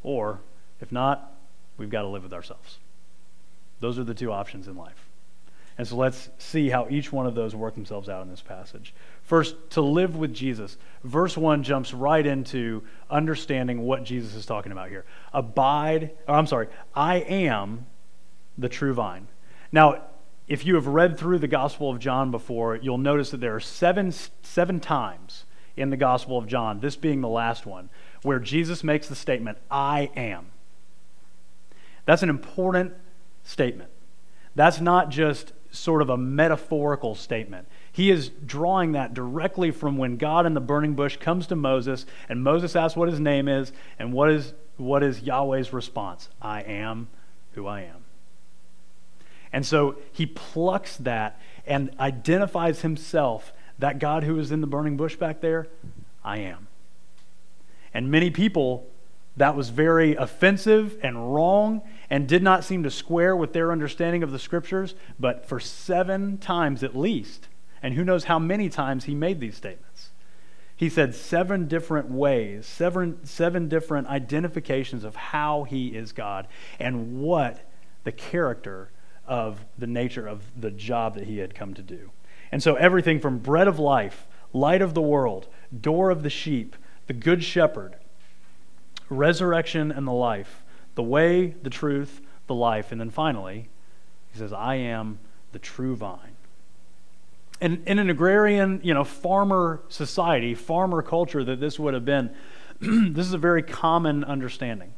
or 0.02 0.40
if 0.80 0.92
not, 0.92 1.32
we've 1.76 1.90
got 1.90 2.02
to 2.02 2.08
live 2.08 2.22
with 2.22 2.32
ourselves. 2.32 2.78
Those 3.80 3.98
are 3.98 4.04
the 4.04 4.14
two 4.14 4.32
options 4.32 4.68
in 4.68 4.76
life. 4.76 5.08
And 5.78 5.86
so 5.86 5.96
let's 5.96 6.30
see 6.38 6.70
how 6.70 6.86
each 6.88 7.12
one 7.12 7.26
of 7.26 7.34
those 7.34 7.54
work 7.54 7.74
themselves 7.74 8.08
out 8.08 8.22
in 8.22 8.30
this 8.30 8.40
passage. 8.40 8.94
First, 9.22 9.56
to 9.70 9.82
live 9.82 10.16
with 10.16 10.32
Jesus. 10.32 10.78
Verse 11.04 11.36
1 11.36 11.62
jumps 11.62 11.92
right 11.92 12.24
into 12.24 12.82
understanding 13.10 13.82
what 13.82 14.02
Jesus 14.02 14.34
is 14.34 14.46
talking 14.46 14.72
about 14.72 14.88
here. 14.88 15.04
Abide, 15.34 16.12
or 16.26 16.34
I'm 16.34 16.46
sorry, 16.46 16.68
I 16.94 17.16
am 17.16 17.86
the 18.56 18.70
true 18.70 18.94
vine. 18.94 19.28
Now, 19.70 20.02
if 20.48 20.64
you 20.64 20.76
have 20.76 20.86
read 20.86 21.18
through 21.18 21.40
the 21.40 21.48
Gospel 21.48 21.90
of 21.90 21.98
John 21.98 22.30
before, 22.30 22.76
you'll 22.76 22.98
notice 22.98 23.30
that 23.32 23.40
there 23.40 23.54
are 23.54 23.60
seven, 23.60 24.12
seven 24.42 24.80
times 24.80 25.44
in 25.76 25.90
the 25.90 25.96
Gospel 25.96 26.38
of 26.38 26.46
John, 26.46 26.80
this 26.80 26.96
being 26.96 27.20
the 27.20 27.28
last 27.28 27.66
one, 27.66 27.90
where 28.22 28.38
Jesus 28.38 28.82
makes 28.82 29.08
the 29.08 29.16
statement, 29.16 29.58
I 29.70 30.10
am. 30.16 30.46
That's 32.06 32.22
an 32.22 32.30
important 32.30 32.94
statement. 33.44 33.90
That's 34.54 34.80
not 34.80 35.10
just 35.10 35.52
sort 35.70 36.00
of 36.00 36.08
a 36.08 36.16
metaphorical 36.16 37.14
statement. 37.14 37.68
He 37.92 38.10
is 38.10 38.30
drawing 38.46 38.92
that 38.92 39.12
directly 39.12 39.70
from 39.70 39.98
when 39.98 40.16
God 40.16 40.46
in 40.46 40.54
the 40.54 40.60
burning 40.60 40.94
bush 40.94 41.18
comes 41.18 41.46
to 41.48 41.56
Moses, 41.56 42.06
and 42.28 42.42
Moses 42.42 42.74
asks 42.74 42.96
what 42.96 43.08
his 43.08 43.20
name 43.20 43.48
is, 43.48 43.72
and 43.98 44.12
what 44.12 44.30
is, 44.30 44.54
what 44.78 45.02
is 45.02 45.20
Yahweh's 45.20 45.72
response? 45.72 46.30
I 46.40 46.62
am 46.62 47.08
who 47.52 47.66
I 47.66 47.82
am. 47.82 48.04
And 49.52 49.64
so 49.64 49.96
he 50.12 50.26
plucks 50.26 50.96
that 50.98 51.40
and 51.66 51.90
identifies 51.98 52.82
himself, 52.82 53.52
that 53.78 53.98
God 53.98 54.24
who 54.24 54.38
is 54.38 54.52
in 54.52 54.60
the 54.60 54.66
burning 54.66 54.96
bush 54.96 55.16
back 55.16 55.40
there, 55.40 55.68
I 56.24 56.38
am. 56.38 56.68
And 57.92 58.10
many 58.10 58.30
people, 58.30 58.86
that 59.36 59.54
was 59.54 59.68
very 59.68 60.14
offensive 60.14 60.96
and 61.02 61.34
wrong 61.34 61.82
and 62.08 62.26
did 62.26 62.42
not 62.42 62.64
seem 62.64 62.82
to 62.82 62.90
square 62.90 63.36
with 63.36 63.52
their 63.52 63.70
understanding 63.70 64.22
of 64.22 64.32
the 64.32 64.38
scriptures. 64.38 64.94
But 65.18 65.46
for 65.46 65.60
seven 65.60 66.38
times 66.38 66.82
at 66.82 66.96
least, 66.96 67.48
and 67.82 67.94
who 67.94 68.04
knows 68.04 68.24
how 68.24 68.38
many 68.38 68.68
times 68.68 69.04
he 69.04 69.14
made 69.14 69.40
these 69.40 69.56
statements, 69.56 70.10
he 70.74 70.88
said 70.88 71.14
seven 71.14 71.68
different 71.68 72.10
ways, 72.10 72.66
seven, 72.66 73.24
seven 73.24 73.68
different 73.68 74.08
identifications 74.08 75.04
of 75.04 75.16
how 75.16 75.64
he 75.64 75.88
is 75.88 76.12
God 76.12 76.48
and 76.78 77.20
what 77.20 77.70
the 78.04 78.12
character 78.12 78.90
of 79.26 79.64
the 79.78 79.86
nature 79.86 80.26
of 80.26 80.42
the 80.60 80.70
job 80.70 81.14
that 81.14 81.24
he 81.24 81.38
had 81.38 81.54
come 81.54 81.74
to 81.74 81.82
do. 81.82 82.10
And 82.52 82.62
so 82.62 82.76
everything 82.76 83.20
from 83.20 83.38
bread 83.38 83.68
of 83.68 83.78
life, 83.78 84.26
light 84.52 84.82
of 84.82 84.94
the 84.94 85.02
world, 85.02 85.48
door 85.78 86.10
of 86.10 86.22
the 86.22 86.30
sheep, 86.30 86.76
the 87.06 87.12
good 87.12 87.42
shepherd, 87.42 87.96
resurrection 89.08 89.92
and 89.92 90.06
the 90.06 90.12
life, 90.12 90.62
the 90.94 91.02
way, 91.02 91.54
the 91.62 91.70
truth, 91.70 92.20
the 92.46 92.54
life, 92.54 92.92
and 92.92 93.00
then 93.00 93.10
finally, 93.10 93.68
he 94.32 94.38
says, 94.38 94.52
I 94.52 94.76
am 94.76 95.18
the 95.52 95.58
true 95.58 95.96
vine. 95.96 96.36
And 97.60 97.82
in 97.86 97.98
an 97.98 98.10
agrarian, 98.10 98.80
you 98.82 98.92
know, 98.92 99.04
farmer 99.04 99.80
society, 99.88 100.54
farmer 100.54 101.02
culture 101.02 101.42
that 101.44 101.60
this 101.60 101.78
would 101.78 101.94
have 101.94 102.04
been, 102.04 102.34
this 102.80 103.26
is 103.26 103.32
a 103.32 103.38
very 103.38 103.62
common 103.62 104.24
understanding. 104.24 104.92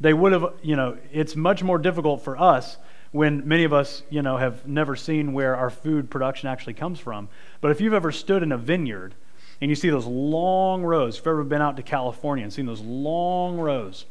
They 0.00 0.14
would 0.14 0.32
have, 0.32 0.54
you 0.62 0.76
know, 0.76 0.96
it's 1.12 1.36
much 1.36 1.62
more 1.62 1.78
difficult 1.78 2.22
for 2.22 2.40
us 2.40 2.78
when 3.10 3.46
many 3.46 3.64
of 3.64 3.72
us, 3.72 4.02
you 4.10 4.22
know, 4.22 4.36
have 4.36 4.66
never 4.66 4.94
seen 4.94 5.32
where 5.32 5.56
our 5.56 5.70
food 5.70 6.10
production 6.10 6.48
actually 6.48 6.74
comes 6.74 6.98
from. 7.00 7.28
But 7.60 7.70
if 7.70 7.80
you've 7.80 7.94
ever 7.94 8.12
stood 8.12 8.42
in 8.42 8.52
a 8.52 8.58
vineyard 8.58 9.14
and 9.60 9.70
you 9.70 9.74
see 9.74 9.90
those 9.90 10.06
long 10.06 10.82
rows, 10.82 11.14
if 11.14 11.20
you've 11.20 11.28
ever 11.28 11.44
been 11.44 11.62
out 11.62 11.76
to 11.76 11.82
California 11.82 12.44
and 12.44 12.52
seen 12.52 12.66
those 12.66 12.80
long 12.80 13.58
rows 13.58 14.06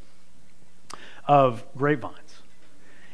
of 1.27 1.63
grapevines, 1.77 2.41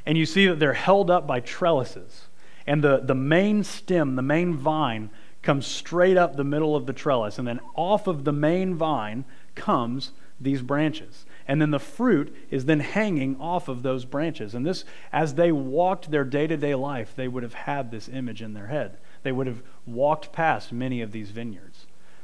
and 0.06 0.18
you 0.18 0.26
see 0.26 0.48
that 0.48 0.60
they're 0.60 0.74
held 0.74 1.10
up 1.10 1.28
by 1.28 1.40
trellises, 1.40 2.28
and 2.66 2.84
the, 2.84 3.00
the 3.00 3.16
main 3.16 3.64
stem, 3.64 4.16
the 4.16 4.22
main 4.22 4.56
vine, 4.56 5.10
comes 5.42 5.68
straight 5.68 6.18
up 6.18 6.36
the 6.36 6.44
middle 6.44 6.76
of 6.76 6.86
the 6.86 6.94
trellis, 6.94 7.38
and 7.38 7.48
then 7.48 7.60
off 7.76 8.08
of 8.08 8.24
the 8.24 8.32
main 8.32 8.76
vine 8.76 9.26
comes 9.56 10.12
these 10.40 10.62
branches. 10.62 11.26
And 11.48 11.62
then 11.62 11.72
the 11.72 11.80
fruit 11.80 12.36
is 12.50 12.66
then 12.66 12.80
hanging 12.80 13.40
off 13.40 13.68
of 13.68 13.84
those 13.84 14.06
branches. 14.06 14.56
And 14.56 14.66
this, 14.66 14.86
as 15.12 15.36
they 15.36 15.52
walked 15.52 16.10
their 16.10 16.24
day 16.24 16.48
to 16.48 16.56
day 16.56 16.74
life, 16.76 17.14
they 17.16 17.28
would 17.28 17.44
have 17.44 17.54
had 17.54 17.92
this 17.92 18.08
image 18.08 18.42
in 18.42 18.54
their 18.54 18.68
head. 18.68 18.98
They 19.24 19.32
would 19.32 19.48
have 19.48 19.62
walked 19.86 20.32
past 20.32 20.72
many 20.72 21.02
of 21.02 21.12
these 21.12 21.32
vineyards. 21.32 21.73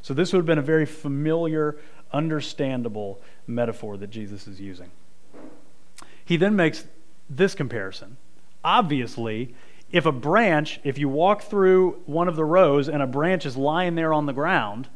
So 0.01 0.13
this 0.13 0.33
would 0.33 0.39
have 0.39 0.45
been 0.45 0.57
a 0.57 0.63
very 0.63 0.85
familiar, 0.85 1.77
understandable 2.11 3.19
metaphor 3.47 3.97
that 3.97 4.09
Jesus 4.09 4.47
is 4.47 4.59
using. 4.59 4.91
He 6.23 6.37
then 6.37 6.55
makes 6.55 6.85
this 7.29 7.55
comparison. 7.55 8.17
Obviously, 8.63 9.55
if 9.91 10.05
a 10.05 10.11
branch, 10.11 10.79
if 10.83 10.97
you 10.97 11.09
walk 11.09 11.43
through 11.43 12.01
one 12.05 12.27
of 12.27 12.35
the 12.35 12.45
rows 12.45 12.87
and 12.87 13.01
a 13.01 13.07
branch 13.07 13.45
is 13.45 13.57
lying 13.57 13.95
there 13.95 14.13
on 14.13 14.25
the 14.25 14.33
ground, 14.33 14.87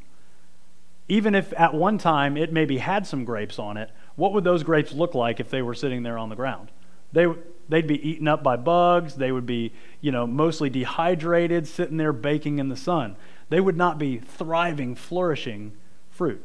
even 1.07 1.35
if 1.35 1.51
at 1.57 1.73
one 1.73 1.97
time 1.97 2.37
it 2.37 2.53
maybe 2.53 2.77
had 2.77 3.05
some 3.05 3.25
grapes 3.25 3.59
on 3.59 3.77
it, 3.77 3.89
what 4.15 4.33
would 4.33 4.43
those 4.43 4.63
grapes 4.63 4.93
look 4.93 5.15
like 5.15 5.39
if 5.39 5.49
they 5.49 5.61
were 5.61 5.73
sitting 5.73 6.03
there 6.03 6.17
on 6.17 6.29
the 6.29 6.35
ground? 6.35 6.69
They, 7.11 7.27
they'd 7.67 7.87
be 7.87 8.07
eaten 8.07 8.27
up 8.27 8.43
by 8.43 8.55
bugs. 8.55 9.15
They 9.15 9.31
would 9.31 9.45
be, 9.45 9.73
you 10.01 10.11
know, 10.11 10.25
mostly 10.25 10.69
dehydrated, 10.69 11.67
sitting 11.67 11.97
there 11.97 12.13
baking 12.13 12.59
in 12.59 12.69
the 12.69 12.77
sun. 12.77 13.15
They 13.49 13.59
would 13.59 13.77
not 13.77 13.97
be 13.97 14.17
thriving, 14.17 14.95
flourishing 14.95 15.73
fruit. 16.09 16.43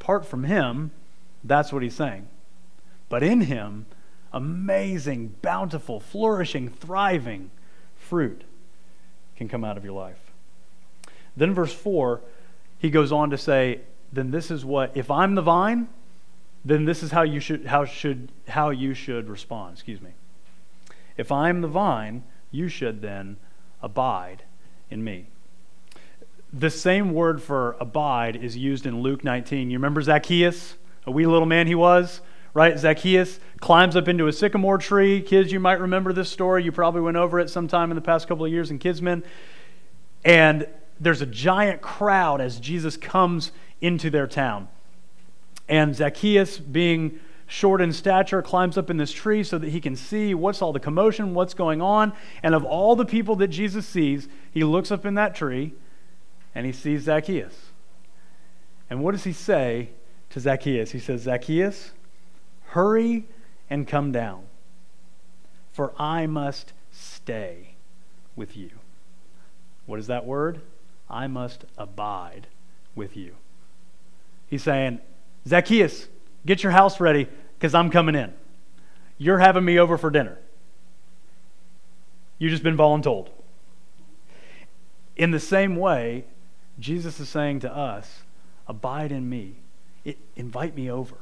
Apart 0.00 0.24
from 0.26 0.44
him, 0.44 0.90
that's 1.44 1.72
what 1.72 1.82
he's 1.82 1.94
saying. 1.94 2.28
But 3.08 3.22
in 3.22 3.42
him, 3.42 3.86
amazing, 4.32 5.34
bountiful, 5.42 6.00
flourishing, 6.00 6.68
thriving 6.68 7.50
fruit 7.94 8.42
can 9.36 9.48
come 9.48 9.64
out 9.64 9.76
of 9.76 9.84
your 9.84 9.94
life. 9.94 10.32
Then, 11.36 11.54
verse 11.54 11.72
4, 11.72 12.20
he 12.78 12.90
goes 12.90 13.12
on 13.12 13.30
to 13.30 13.38
say, 13.38 13.80
Then 14.12 14.30
this 14.30 14.50
is 14.50 14.64
what, 14.64 14.96
if 14.96 15.10
I'm 15.10 15.34
the 15.34 15.42
vine, 15.42 15.88
then 16.64 16.84
this 16.84 17.02
is 17.02 17.10
how 17.10 17.22
you 17.22 17.40
should, 17.40 17.66
how 17.66 17.84
should, 17.84 18.30
how 18.48 18.70
you 18.70 18.94
should 18.94 19.28
respond. 19.28 19.74
Excuse 19.74 20.00
me. 20.00 20.10
If 21.16 21.32
I'm 21.32 21.60
the 21.60 21.68
vine, 21.68 22.22
you 22.50 22.68
should 22.68 23.02
then 23.02 23.36
abide 23.82 24.44
in 24.90 25.02
me. 25.02 25.26
The 26.52 26.70
same 26.70 27.12
word 27.14 27.42
for 27.42 27.76
abide 27.80 28.36
is 28.36 28.56
used 28.56 28.86
in 28.86 29.00
Luke 29.00 29.24
19. 29.24 29.70
You 29.70 29.78
remember 29.78 30.02
Zacchaeus, 30.02 30.76
a 31.06 31.10
wee 31.10 31.26
little 31.26 31.46
man 31.46 31.66
he 31.66 31.74
was? 31.74 32.20
right? 32.54 32.78
Zacchaeus 32.78 33.40
climbs 33.60 33.96
up 33.96 34.08
into 34.08 34.26
a 34.26 34.32
sycamore 34.32 34.78
tree. 34.78 35.22
Kids, 35.22 35.52
you 35.52 35.60
might 35.60 35.80
remember 35.80 36.12
this 36.12 36.28
story. 36.28 36.64
You 36.64 36.72
probably 36.72 37.00
went 37.00 37.16
over 37.16 37.40
it 37.40 37.48
sometime 37.48 37.90
in 37.90 37.94
the 37.94 38.02
past 38.02 38.28
couple 38.28 38.44
of 38.44 38.52
years 38.52 38.70
in 38.70 38.78
Kidsmen. 38.78 39.24
And 40.24 40.66
there's 41.00 41.22
a 41.22 41.26
giant 41.26 41.80
crowd 41.80 42.40
as 42.40 42.60
Jesus 42.60 42.96
comes 42.96 43.52
into 43.80 44.10
their 44.10 44.26
town. 44.26 44.68
And 45.68 45.96
Zacchaeus, 45.96 46.58
being 46.58 47.18
short 47.46 47.80
in 47.80 47.92
stature, 47.92 48.42
climbs 48.42 48.76
up 48.76 48.90
in 48.90 48.98
this 48.98 49.12
tree 49.12 49.42
so 49.42 49.58
that 49.58 49.70
he 49.70 49.80
can 49.80 49.96
see 49.96 50.34
what's 50.34 50.60
all 50.60 50.72
the 50.72 50.80
commotion, 50.80 51.34
what's 51.34 51.54
going 51.54 51.80
on. 51.80 52.12
And 52.42 52.54
of 52.54 52.64
all 52.64 52.94
the 52.96 53.06
people 53.06 53.36
that 53.36 53.48
Jesus 53.48 53.86
sees, 53.86 54.28
he 54.52 54.62
looks 54.64 54.90
up 54.90 55.06
in 55.06 55.14
that 55.14 55.34
tree 55.34 55.72
and 56.54 56.66
he 56.66 56.72
sees 56.72 57.02
Zacchaeus. 57.02 57.54
And 58.90 59.02
what 59.02 59.12
does 59.12 59.24
he 59.24 59.32
say 59.32 59.90
to 60.30 60.40
Zacchaeus? 60.40 60.90
He 60.90 60.98
says, 60.98 61.22
Zacchaeus, 61.22 61.92
Hurry 62.72 63.26
and 63.68 63.86
come 63.86 64.12
down, 64.12 64.44
for 65.72 65.92
I 65.98 66.26
must 66.26 66.72
stay 66.90 67.74
with 68.34 68.56
you. 68.56 68.70
What 69.84 69.98
is 69.98 70.06
that 70.06 70.24
word? 70.24 70.62
I 71.10 71.26
must 71.26 71.66
abide 71.76 72.46
with 72.94 73.14
you. 73.14 73.34
He's 74.48 74.62
saying, 74.62 75.00
Zacchaeus, 75.46 76.08
get 76.46 76.62
your 76.62 76.72
house 76.72 76.98
ready 76.98 77.28
because 77.58 77.74
I'm 77.74 77.90
coming 77.90 78.14
in. 78.14 78.32
You're 79.18 79.38
having 79.38 79.66
me 79.66 79.78
over 79.78 79.98
for 79.98 80.10
dinner. 80.10 80.38
You've 82.38 82.52
just 82.52 82.62
been 82.62 82.76
voluntold. 82.76 83.28
In 85.14 85.30
the 85.30 85.40
same 85.40 85.76
way, 85.76 86.24
Jesus 86.82 87.20
is 87.20 87.28
saying 87.28 87.60
to 87.60 87.74
us, 87.74 88.22
Abide 88.66 89.12
in 89.12 89.28
me. 89.28 89.56
It, 90.04 90.18
invite 90.36 90.76
me 90.76 90.90
over. 90.90 91.16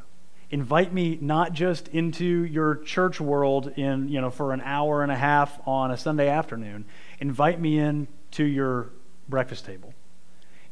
Invite 0.50 0.92
me 0.92 1.18
not 1.20 1.52
just 1.52 1.88
into 1.88 2.24
your 2.24 2.76
church 2.76 3.20
world 3.20 3.68
in 3.76 4.08
you 4.08 4.20
know 4.20 4.30
for 4.30 4.52
an 4.52 4.60
hour 4.62 5.02
and 5.02 5.12
a 5.12 5.16
half 5.16 5.58
on 5.66 5.90
a 5.90 5.96
sunday 5.96 6.28
afternoon. 6.28 6.84
Invite 7.20 7.60
me 7.60 7.78
in 7.78 8.08
to 8.32 8.44
your 8.44 8.90
breakfast 9.28 9.64
table. 9.64 9.94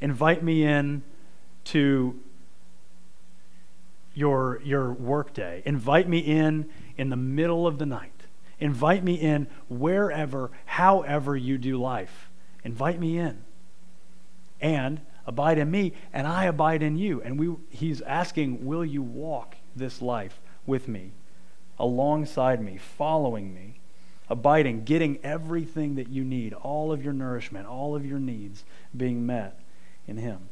Invite 0.01 0.43
me 0.43 0.65
in 0.65 1.03
to 1.65 2.19
your 4.15 4.61
your 4.65 4.93
work 4.93 5.33
day. 5.33 5.63
Invite 5.65 6.09
me 6.09 6.19
in 6.19 6.69
in 6.97 7.09
the 7.09 7.17
middle 7.17 7.67
of 7.67 7.79
the 7.79 7.87
night. 7.87 8.13
Invite 8.59 9.05
me 9.05 9.15
in 9.15 9.47
wherever 9.69 10.51
however 10.65 11.37
you 11.37 11.57
do 11.57 11.81
life. 11.81 12.31
Invite 12.65 12.99
me 12.99 13.19
in 13.19 13.45
and 14.61 15.01
abide 15.27 15.59
in 15.59 15.71
me 15.71 15.93
and 16.13 16.27
i 16.27 16.45
abide 16.45 16.83
in 16.83 16.97
you 16.97 17.21
and 17.23 17.39
we 17.39 17.55
he's 17.71 18.01
asking 18.03 18.65
will 18.65 18.85
you 18.85 19.03
walk 19.03 19.57
this 19.79 20.03
life 20.03 20.41
with 20.69 20.87
me, 20.87 21.13
alongside 21.79 22.63
me, 22.63 22.77
following 22.77 23.55
me, 23.55 23.81
abiding, 24.29 24.85
getting 24.85 25.19
everything 25.25 25.95
that 25.95 26.09
you 26.09 26.23
need, 26.23 26.53
all 26.53 26.93
of 26.93 27.03
your 27.03 27.15
nourishment, 27.15 27.67
all 27.67 27.97
of 27.97 28.05
your 28.05 28.19
needs 28.19 28.65
being 28.97 29.25
met 29.25 29.59
in 30.07 30.19
Him. 30.19 30.51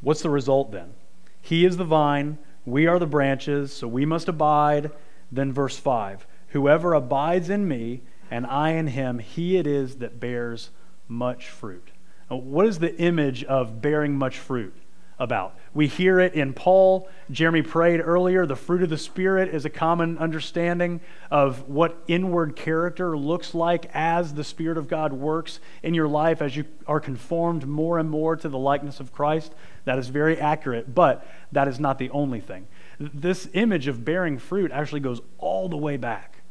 What's 0.00 0.22
the 0.22 0.30
result 0.30 0.72
then? 0.72 0.94
He 1.40 1.64
is 1.64 1.76
the 1.76 1.84
vine, 1.84 2.38
we 2.66 2.86
are 2.86 2.98
the 2.98 3.06
branches, 3.06 3.72
so 3.72 3.86
we 3.86 4.04
must 4.04 4.28
abide. 4.28 4.90
Then, 5.30 5.52
verse 5.52 5.78
5 5.78 6.26
Whoever 6.48 6.92
abides 6.92 7.48
in 7.48 7.66
me, 7.66 8.02
and 8.30 8.46
I 8.46 8.70
in 8.70 8.88
him, 8.88 9.18
he 9.18 9.56
it 9.56 9.66
is 9.66 9.96
that 9.96 10.20
bears 10.20 10.70
much 11.12 11.48
fruit. 11.48 11.88
What 12.28 12.66
is 12.66 12.78
the 12.78 12.96
image 12.96 13.44
of 13.44 13.82
bearing 13.82 14.16
much 14.16 14.38
fruit? 14.38 14.74
about. 15.22 15.56
We 15.72 15.86
hear 15.86 16.18
it 16.18 16.34
in 16.34 16.52
Paul. 16.52 17.08
Jeremy 17.30 17.62
prayed 17.62 18.00
earlier. 18.00 18.44
The 18.44 18.56
fruit 18.56 18.82
of 18.82 18.90
the 18.90 18.98
Spirit 18.98 19.54
is 19.54 19.64
a 19.64 19.70
common 19.70 20.18
understanding 20.18 21.00
of 21.30 21.68
what 21.68 22.02
inward 22.08 22.56
character 22.56 23.16
looks 23.16 23.54
like 23.54 23.88
as 23.94 24.34
the 24.34 24.42
Spirit 24.42 24.76
of 24.76 24.88
God 24.88 25.12
works 25.12 25.60
in 25.82 25.94
your 25.94 26.08
life 26.08 26.42
as 26.42 26.56
you 26.56 26.64
are 26.88 26.98
conformed 26.98 27.68
more 27.68 27.98
and 27.98 28.10
more 28.10 28.34
to 28.34 28.48
the 28.48 28.58
likeness 28.58 28.98
of 28.98 29.12
Christ. 29.12 29.52
That 29.84 29.98
is 29.98 30.08
very 30.08 30.38
accurate, 30.40 30.92
but 30.92 31.24
that 31.52 31.68
is 31.68 31.78
not 31.78 31.98
the 31.98 32.10
only 32.10 32.40
thing. 32.40 32.66
This 32.98 33.48
image 33.52 33.86
of 33.86 34.04
bearing 34.04 34.38
fruit 34.38 34.72
actually 34.72 35.00
goes 35.00 35.20
all 35.38 35.68
the 35.68 35.76
way 35.76 35.96
back. 35.96 36.42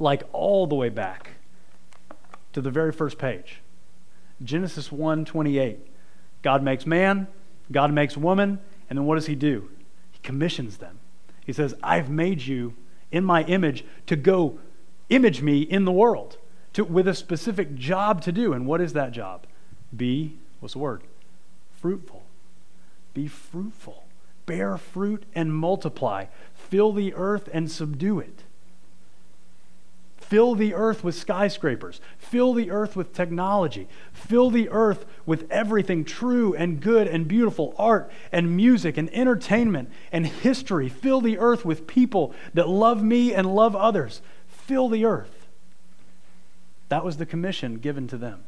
Like 0.00 0.24
all 0.32 0.66
the 0.66 0.74
way 0.74 0.88
back 0.88 1.37
to 2.52 2.60
the 2.60 2.70
very 2.70 2.92
first 2.92 3.18
page. 3.18 3.60
Genesis 4.42 4.92
1 4.92 5.24
28. 5.24 5.78
God 6.42 6.62
makes 6.62 6.86
man, 6.86 7.26
God 7.72 7.92
makes 7.92 8.16
woman, 8.16 8.60
and 8.88 8.98
then 8.98 9.06
what 9.06 9.16
does 9.16 9.26
he 9.26 9.34
do? 9.34 9.68
He 10.12 10.18
commissions 10.22 10.78
them. 10.78 11.00
He 11.44 11.52
says, 11.52 11.74
I've 11.82 12.10
made 12.10 12.42
you 12.42 12.74
in 13.10 13.24
my 13.24 13.42
image 13.44 13.84
to 14.06 14.16
go 14.16 14.58
image 15.08 15.42
me 15.42 15.62
in 15.62 15.84
the 15.84 15.92
world 15.92 16.36
to, 16.74 16.84
with 16.84 17.08
a 17.08 17.14
specific 17.14 17.74
job 17.74 18.22
to 18.22 18.32
do. 18.32 18.52
And 18.52 18.66
what 18.66 18.80
is 18.80 18.92
that 18.92 19.12
job? 19.12 19.46
Be, 19.96 20.38
what's 20.60 20.74
the 20.74 20.80
word? 20.80 21.02
Fruitful. 21.80 22.24
Be 23.14 23.26
fruitful. 23.26 24.04
Bear 24.46 24.76
fruit 24.76 25.24
and 25.34 25.54
multiply. 25.54 26.26
Fill 26.54 26.92
the 26.92 27.14
earth 27.14 27.48
and 27.52 27.70
subdue 27.70 28.20
it. 28.20 28.44
Fill 30.28 30.54
the 30.54 30.74
earth 30.74 31.02
with 31.02 31.14
skyscrapers. 31.14 32.02
Fill 32.18 32.52
the 32.52 32.70
earth 32.70 32.94
with 32.94 33.14
technology. 33.14 33.88
Fill 34.12 34.50
the 34.50 34.68
earth 34.68 35.06
with 35.24 35.50
everything 35.50 36.04
true 36.04 36.54
and 36.54 36.82
good 36.82 37.08
and 37.08 37.26
beautiful 37.26 37.74
art 37.78 38.10
and 38.30 38.54
music 38.54 38.98
and 38.98 39.08
entertainment 39.14 39.90
and 40.12 40.26
history. 40.26 40.90
Fill 40.90 41.22
the 41.22 41.38
earth 41.38 41.64
with 41.64 41.86
people 41.86 42.34
that 42.52 42.68
love 42.68 43.02
me 43.02 43.32
and 43.32 43.54
love 43.54 43.74
others. 43.74 44.20
Fill 44.46 44.90
the 44.90 45.06
earth. 45.06 45.48
That 46.90 47.06
was 47.06 47.16
the 47.16 47.24
commission 47.24 47.76
given 47.76 48.06
to 48.08 48.18
them. 48.18 48.44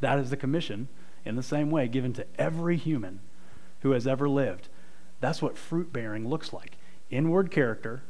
That 0.00 0.18
is 0.18 0.30
the 0.30 0.36
commission, 0.36 0.88
in 1.24 1.36
the 1.36 1.44
same 1.44 1.70
way, 1.70 1.86
given 1.86 2.12
to 2.14 2.26
every 2.36 2.76
human 2.76 3.20
who 3.82 3.92
has 3.92 4.04
ever 4.04 4.28
lived. 4.28 4.68
That's 5.20 5.40
what 5.40 5.56
fruit 5.56 5.92
bearing 5.92 6.28
looks 6.28 6.52
like 6.52 6.76
inward 7.08 7.52
character 7.52 8.02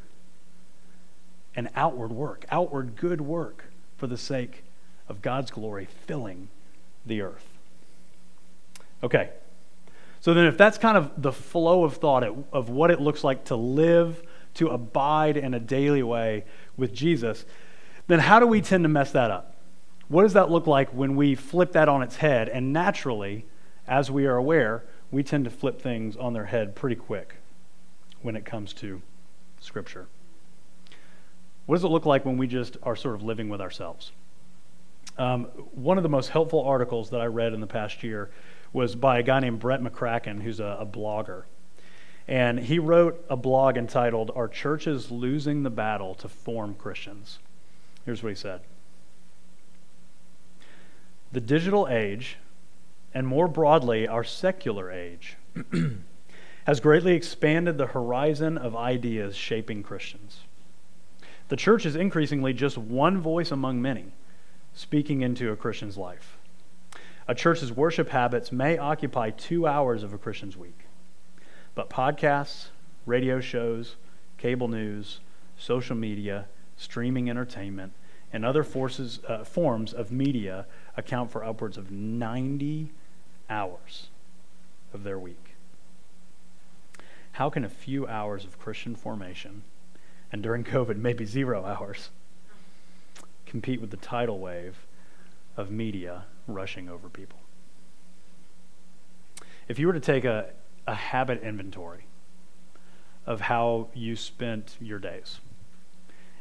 and 1.54 1.68
outward 1.74 2.12
work, 2.12 2.44
outward 2.50 2.96
good 2.96 3.20
work 3.20 3.64
for 3.96 4.06
the 4.06 4.16
sake 4.16 4.64
of 5.08 5.22
God's 5.22 5.50
glory 5.50 5.88
filling 6.06 6.48
the 7.04 7.20
earth. 7.22 7.46
Okay. 9.02 9.30
So 10.20 10.34
then, 10.34 10.46
if 10.46 10.58
that's 10.58 10.76
kind 10.76 10.98
of 10.98 11.10
the 11.20 11.32
flow 11.32 11.84
of 11.84 11.96
thought 11.96 12.24
of 12.24 12.68
what 12.68 12.90
it 12.90 13.00
looks 13.00 13.24
like 13.24 13.46
to 13.46 13.56
live, 13.56 14.22
to 14.54 14.68
abide 14.68 15.36
in 15.36 15.54
a 15.54 15.60
daily 15.60 16.02
way 16.02 16.44
with 16.76 16.92
Jesus, 16.92 17.44
then 18.06 18.18
how 18.18 18.38
do 18.38 18.46
we 18.46 18.60
tend 18.60 18.84
to 18.84 18.88
mess 18.88 19.12
that 19.12 19.30
up? 19.30 19.56
What 20.08 20.24
does 20.24 20.34
that 20.34 20.50
look 20.50 20.66
like 20.66 20.90
when 20.90 21.16
we 21.16 21.34
flip 21.34 21.72
that 21.72 21.88
on 21.88 22.02
its 22.02 22.16
head? 22.16 22.48
And 22.48 22.72
naturally, 22.72 23.46
as 23.86 24.10
we 24.10 24.26
are 24.26 24.36
aware, 24.36 24.84
we 25.10 25.22
tend 25.22 25.44
to 25.44 25.50
flip 25.50 25.80
things 25.80 26.16
on 26.16 26.32
their 26.32 26.46
head 26.46 26.74
pretty 26.74 26.96
quick 26.96 27.36
when 28.20 28.36
it 28.36 28.44
comes 28.44 28.72
to 28.74 29.00
Scripture. 29.60 30.06
What 31.70 31.76
does 31.76 31.84
it 31.84 31.92
look 31.92 32.04
like 32.04 32.24
when 32.24 32.36
we 32.36 32.48
just 32.48 32.78
are 32.82 32.96
sort 32.96 33.14
of 33.14 33.22
living 33.22 33.48
with 33.48 33.60
ourselves? 33.60 34.10
Um, 35.16 35.44
one 35.70 35.98
of 35.98 36.02
the 36.02 36.08
most 36.08 36.30
helpful 36.30 36.64
articles 36.64 37.10
that 37.10 37.20
I 37.20 37.26
read 37.26 37.52
in 37.52 37.60
the 37.60 37.68
past 37.68 38.02
year 38.02 38.32
was 38.72 38.96
by 38.96 39.20
a 39.20 39.22
guy 39.22 39.38
named 39.38 39.60
Brett 39.60 39.80
McCracken, 39.80 40.42
who's 40.42 40.58
a, 40.58 40.78
a 40.80 40.84
blogger. 40.84 41.44
And 42.26 42.58
he 42.58 42.80
wrote 42.80 43.24
a 43.30 43.36
blog 43.36 43.76
entitled, 43.76 44.32
Are 44.34 44.48
Churches 44.48 45.12
Losing 45.12 45.62
the 45.62 45.70
Battle 45.70 46.16
to 46.16 46.28
Form 46.28 46.74
Christians? 46.74 47.38
Here's 48.04 48.20
what 48.20 48.30
he 48.30 48.34
said 48.34 48.62
The 51.30 51.40
digital 51.40 51.86
age 51.86 52.38
and 53.14 53.28
more 53.28 53.46
broadly, 53.46 54.08
our 54.08 54.24
secular 54.24 54.90
age, 54.90 55.36
has 56.64 56.80
greatly 56.80 57.14
expanded 57.14 57.78
the 57.78 57.86
horizon 57.86 58.58
of 58.58 58.74
ideas 58.74 59.36
shaping 59.36 59.84
Christians. 59.84 60.40
The 61.50 61.56
church 61.56 61.84
is 61.84 61.96
increasingly 61.96 62.52
just 62.52 62.78
one 62.78 63.20
voice 63.20 63.50
among 63.50 63.82
many 63.82 64.12
speaking 64.72 65.22
into 65.22 65.50
a 65.50 65.56
Christian's 65.56 65.96
life. 65.98 66.38
A 67.26 67.34
church's 67.34 67.72
worship 67.72 68.10
habits 68.10 68.52
may 68.52 68.78
occupy 68.78 69.30
two 69.30 69.66
hours 69.66 70.04
of 70.04 70.12
a 70.12 70.18
Christian's 70.18 70.56
week, 70.56 70.86
but 71.74 71.90
podcasts, 71.90 72.68
radio 73.04 73.40
shows, 73.40 73.96
cable 74.38 74.68
news, 74.68 75.18
social 75.58 75.96
media, 75.96 76.46
streaming 76.76 77.28
entertainment, 77.28 77.94
and 78.32 78.44
other 78.44 78.62
forces, 78.62 79.18
uh, 79.26 79.42
forms 79.42 79.92
of 79.92 80.12
media 80.12 80.66
account 80.96 81.32
for 81.32 81.44
upwards 81.44 81.76
of 81.76 81.90
90 81.90 82.92
hours 83.48 84.06
of 84.94 85.02
their 85.02 85.18
week. 85.18 85.56
How 87.32 87.50
can 87.50 87.64
a 87.64 87.68
few 87.68 88.06
hours 88.06 88.44
of 88.44 88.60
Christian 88.60 88.94
formation, 88.94 89.64
and 90.32 90.42
during 90.42 90.64
COVID, 90.64 90.96
maybe 90.96 91.24
zero 91.24 91.64
hours, 91.64 92.10
compete 93.46 93.80
with 93.80 93.90
the 93.90 93.96
tidal 93.96 94.38
wave 94.38 94.86
of 95.56 95.70
media 95.70 96.24
rushing 96.46 96.88
over 96.88 97.08
people? 97.08 97.40
If 99.68 99.78
you 99.78 99.86
were 99.86 99.92
to 99.92 100.00
take 100.00 100.24
a, 100.24 100.50
a 100.86 100.94
habit 100.94 101.42
inventory 101.42 102.06
of 103.26 103.42
how 103.42 103.88
you 103.94 104.16
spent 104.16 104.76
your 104.80 104.98
days, 104.98 105.40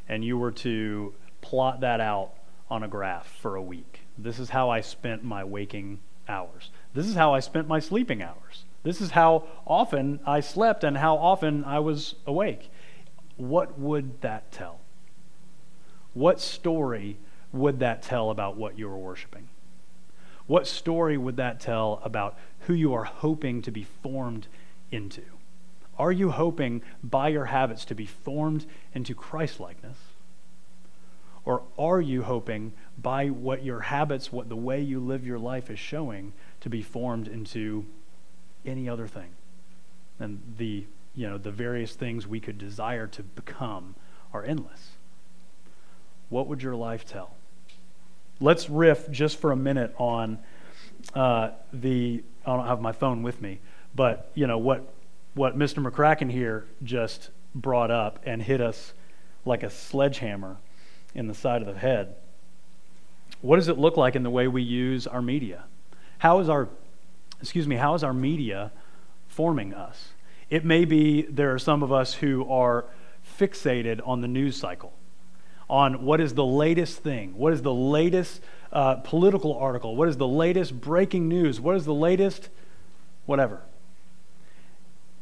and 0.08 0.24
you 0.24 0.36
were 0.36 0.50
to 0.50 1.14
plot 1.40 1.80
that 1.80 2.00
out 2.00 2.32
on 2.68 2.82
a 2.82 2.88
graph 2.88 3.28
for 3.40 3.54
a 3.56 3.62
week, 3.62 4.00
this 4.18 4.38
is 4.38 4.50
how 4.50 4.70
I 4.70 4.80
spent 4.80 5.22
my 5.22 5.44
waking 5.44 6.00
hours. 6.28 6.70
This 6.94 7.06
is 7.06 7.14
how 7.14 7.34
I 7.34 7.40
spent 7.40 7.68
my 7.68 7.80
sleeping 7.80 8.22
hours. 8.22 8.64
This 8.82 9.00
is 9.00 9.10
how 9.10 9.44
often 9.66 10.20
I 10.26 10.40
slept 10.40 10.84
and 10.84 10.96
how 10.96 11.16
often 11.16 11.64
I 11.64 11.80
was 11.80 12.14
awake. 12.26 12.70
What 13.40 13.78
would 13.78 14.20
that 14.20 14.52
tell? 14.52 14.80
What 16.12 16.40
story 16.40 17.16
would 17.52 17.80
that 17.80 18.02
tell 18.02 18.30
about 18.30 18.56
what 18.56 18.78
you 18.78 18.86
are 18.90 18.98
worshiping? 18.98 19.48
What 20.46 20.66
story 20.66 21.16
would 21.16 21.36
that 21.36 21.58
tell 21.58 22.02
about 22.04 22.36
who 22.60 22.74
you 22.74 22.92
are 22.92 23.04
hoping 23.04 23.62
to 23.62 23.70
be 23.70 23.84
formed 24.02 24.46
into? 24.90 25.22
Are 25.98 26.12
you 26.12 26.30
hoping 26.30 26.82
by 27.02 27.28
your 27.28 27.46
habits 27.46 27.86
to 27.86 27.94
be 27.94 28.04
formed 28.04 28.66
into 28.94 29.14
Christlikeness? 29.14 29.96
Or 31.46 31.62
are 31.78 32.00
you 32.00 32.24
hoping 32.24 32.74
by 32.98 33.28
what 33.28 33.64
your 33.64 33.80
habits, 33.80 34.30
what 34.30 34.50
the 34.50 34.56
way 34.56 34.82
you 34.82 35.00
live 35.00 35.26
your 35.26 35.38
life 35.38 35.70
is 35.70 35.78
showing, 35.78 36.34
to 36.60 36.68
be 36.68 36.82
formed 36.82 37.26
into 37.26 37.86
any 38.66 38.86
other 38.86 39.06
thing? 39.06 39.30
And 40.18 40.42
the, 40.58 40.84
you 41.14 41.28
know, 41.28 41.38
the 41.38 41.50
various 41.50 41.94
things 41.94 42.26
we 42.26 42.40
could 42.40 42.58
desire 42.58 43.06
to 43.08 43.22
become 43.22 43.94
are 44.32 44.44
endless. 44.44 44.90
What 46.28 46.46
would 46.46 46.62
your 46.62 46.76
life 46.76 47.04
tell? 47.04 47.34
Let's 48.40 48.70
riff 48.70 49.10
just 49.10 49.38
for 49.38 49.52
a 49.52 49.56
minute 49.56 49.94
on 49.98 50.38
uh, 51.14 51.50
the. 51.72 52.22
I 52.46 52.56
don't 52.56 52.66
have 52.66 52.80
my 52.80 52.92
phone 52.92 53.22
with 53.22 53.40
me, 53.42 53.60
but 53.94 54.30
you 54.34 54.46
know 54.46 54.58
what 54.58 54.92
what 55.34 55.58
Mr. 55.58 55.86
McCracken 55.86 56.30
here 56.30 56.66
just 56.82 57.30
brought 57.54 57.90
up 57.90 58.20
and 58.24 58.42
hit 58.42 58.60
us 58.60 58.92
like 59.44 59.62
a 59.62 59.70
sledgehammer 59.70 60.56
in 61.14 61.26
the 61.26 61.34
side 61.34 61.62
of 61.62 61.66
the 61.72 61.78
head. 61.78 62.14
What 63.40 63.56
does 63.56 63.68
it 63.68 63.78
look 63.78 63.96
like 63.96 64.16
in 64.16 64.22
the 64.22 64.30
way 64.30 64.48
we 64.48 64.62
use 64.62 65.06
our 65.06 65.22
media? 65.22 65.64
How 66.18 66.40
is 66.40 66.48
our, 66.48 66.68
excuse 67.40 67.66
me, 67.66 67.76
how 67.76 67.94
is 67.94 68.04
our 68.04 68.12
media 68.12 68.70
forming 69.28 69.72
us? 69.72 70.10
It 70.50 70.64
may 70.64 70.84
be 70.84 71.22
there 71.22 71.54
are 71.54 71.58
some 71.58 71.82
of 71.82 71.92
us 71.92 72.14
who 72.14 72.48
are 72.50 72.84
fixated 73.38 74.00
on 74.06 74.20
the 74.20 74.28
news 74.28 74.56
cycle, 74.56 74.92
on 75.68 76.04
what 76.04 76.20
is 76.20 76.34
the 76.34 76.44
latest 76.44 76.98
thing, 76.98 77.36
what 77.36 77.52
is 77.52 77.62
the 77.62 77.72
latest 77.72 78.42
uh, 78.72 78.96
political 78.96 79.56
article, 79.56 79.94
what 79.94 80.08
is 80.08 80.16
the 80.16 80.28
latest 80.28 80.80
breaking 80.80 81.28
news, 81.28 81.60
what 81.60 81.76
is 81.76 81.84
the 81.84 81.94
latest 81.94 82.48
whatever. 83.26 83.60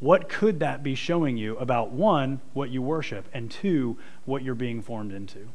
What 0.01 0.29
could 0.29 0.61
that 0.61 0.83
be 0.83 0.95
showing 0.95 1.37
you 1.37 1.59
about 1.59 1.91
one, 1.91 2.41
what 2.55 2.71
you 2.71 2.81
worship, 2.81 3.27
and 3.35 3.51
two, 3.51 3.99
what 4.25 4.43
you're 4.43 4.55
being 4.55 4.81
formed 4.81 5.13
into? 5.13 5.49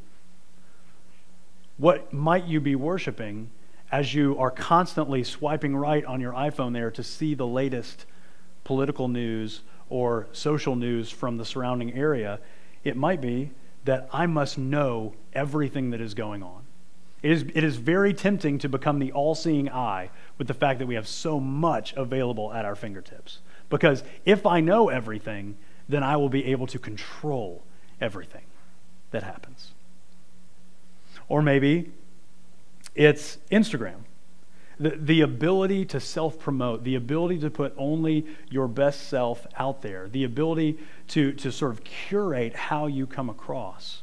What 1.77 2.13
might 2.13 2.45
you 2.45 2.59
be 2.59 2.75
worshiping 2.75 3.49
as 3.91 4.13
you 4.13 4.37
are 4.37 4.51
constantly 4.51 5.23
swiping 5.23 5.75
right 5.75 6.03
on 6.05 6.19
your 6.19 6.33
iPhone 6.33 6.73
there 6.73 6.91
to 6.91 7.03
see 7.03 7.33
the 7.33 7.47
latest 7.47 8.05
political 8.63 9.07
news 9.07 9.61
or 9.89 10.27
social 10.31 10.75
news 10.75 11.09
from 11.09 11.37
the 11.37 11.45
surrounding 11.45 11.93
area? 11.93 12.39
It 12.83 12.95
might 12.97 13.21
be 13.21 13.51
that 13.85 14.07
I 14.11 14.25
must 14.25 14.57
know 14.57 15.13
everything 15.33 15.91
that 15.91 16.01
is 16.01 16.13
going 16.13 16.43
on. 16.43 16.63
It 17.21 17.31
is, 17.31 17.43
it 17.53 17.63
is 17.63 17.77
very 17.77 18.13
tempting 18.13 18.59
to 18.59 18.69
become 18.69 18.99
the 18.99 19.11
all 19.13 19.33
seeing 19.33 19.69
eye 19.69 20.09
with 20.37 20.47
the 20.47 20.53
fact 20.53 20.79
that 20.79 20.87
we 20.87 20.95
have 20.95 21.07
so 21.07 21.39
much 21.39 21.93
available 21.93 22.53
at 22.53 22.65
our 22.65 22.75
fingertips. 22.75 23.39
Because 23.69 24.03
if 24.25 24.45
I 24.45 24.59
know 24.59 24.89
everything, 24.89 25.57
then 25.87 26.03
I 26.03 26.17
will 26.17 26.29
be 26.29 26.45
able 26.45 26.67
to 26.67 26.79
control 26.79 27.63
everything 28.01 28.43
that 29.11 29.23
happens. 29.23 29.71
Or 31.29 31.41
maybe 31.41 31.91
it's 32.93 33.37
Instagram. 33.51 34.03
The, 34.79 34.91
the 34.91 35.21
ability 35.21 35.85
to 35.85 35.99
self 35.99 36.39
promote, 36.39 36.83
the 36.83 36.95
ability 36.95 37.39
to 37.39 37.49
put 37.49 37.73
only 37.77 38.25
your 38.49 38.67
best 38.67 39.07
self 39.07 39.45
out 39.57 39.81
there, 39.81 40.07
the 40.09 40.23
ability 40.23 40.79
to, 41.09 41.31
to 41.33 41.51
sort 41.51 41.71
of 41.71 41.83
curate 41.83 42.55
how 42.55 42.87
you 42.87 43.05
come 43.05 43.29
across 43.29 44.01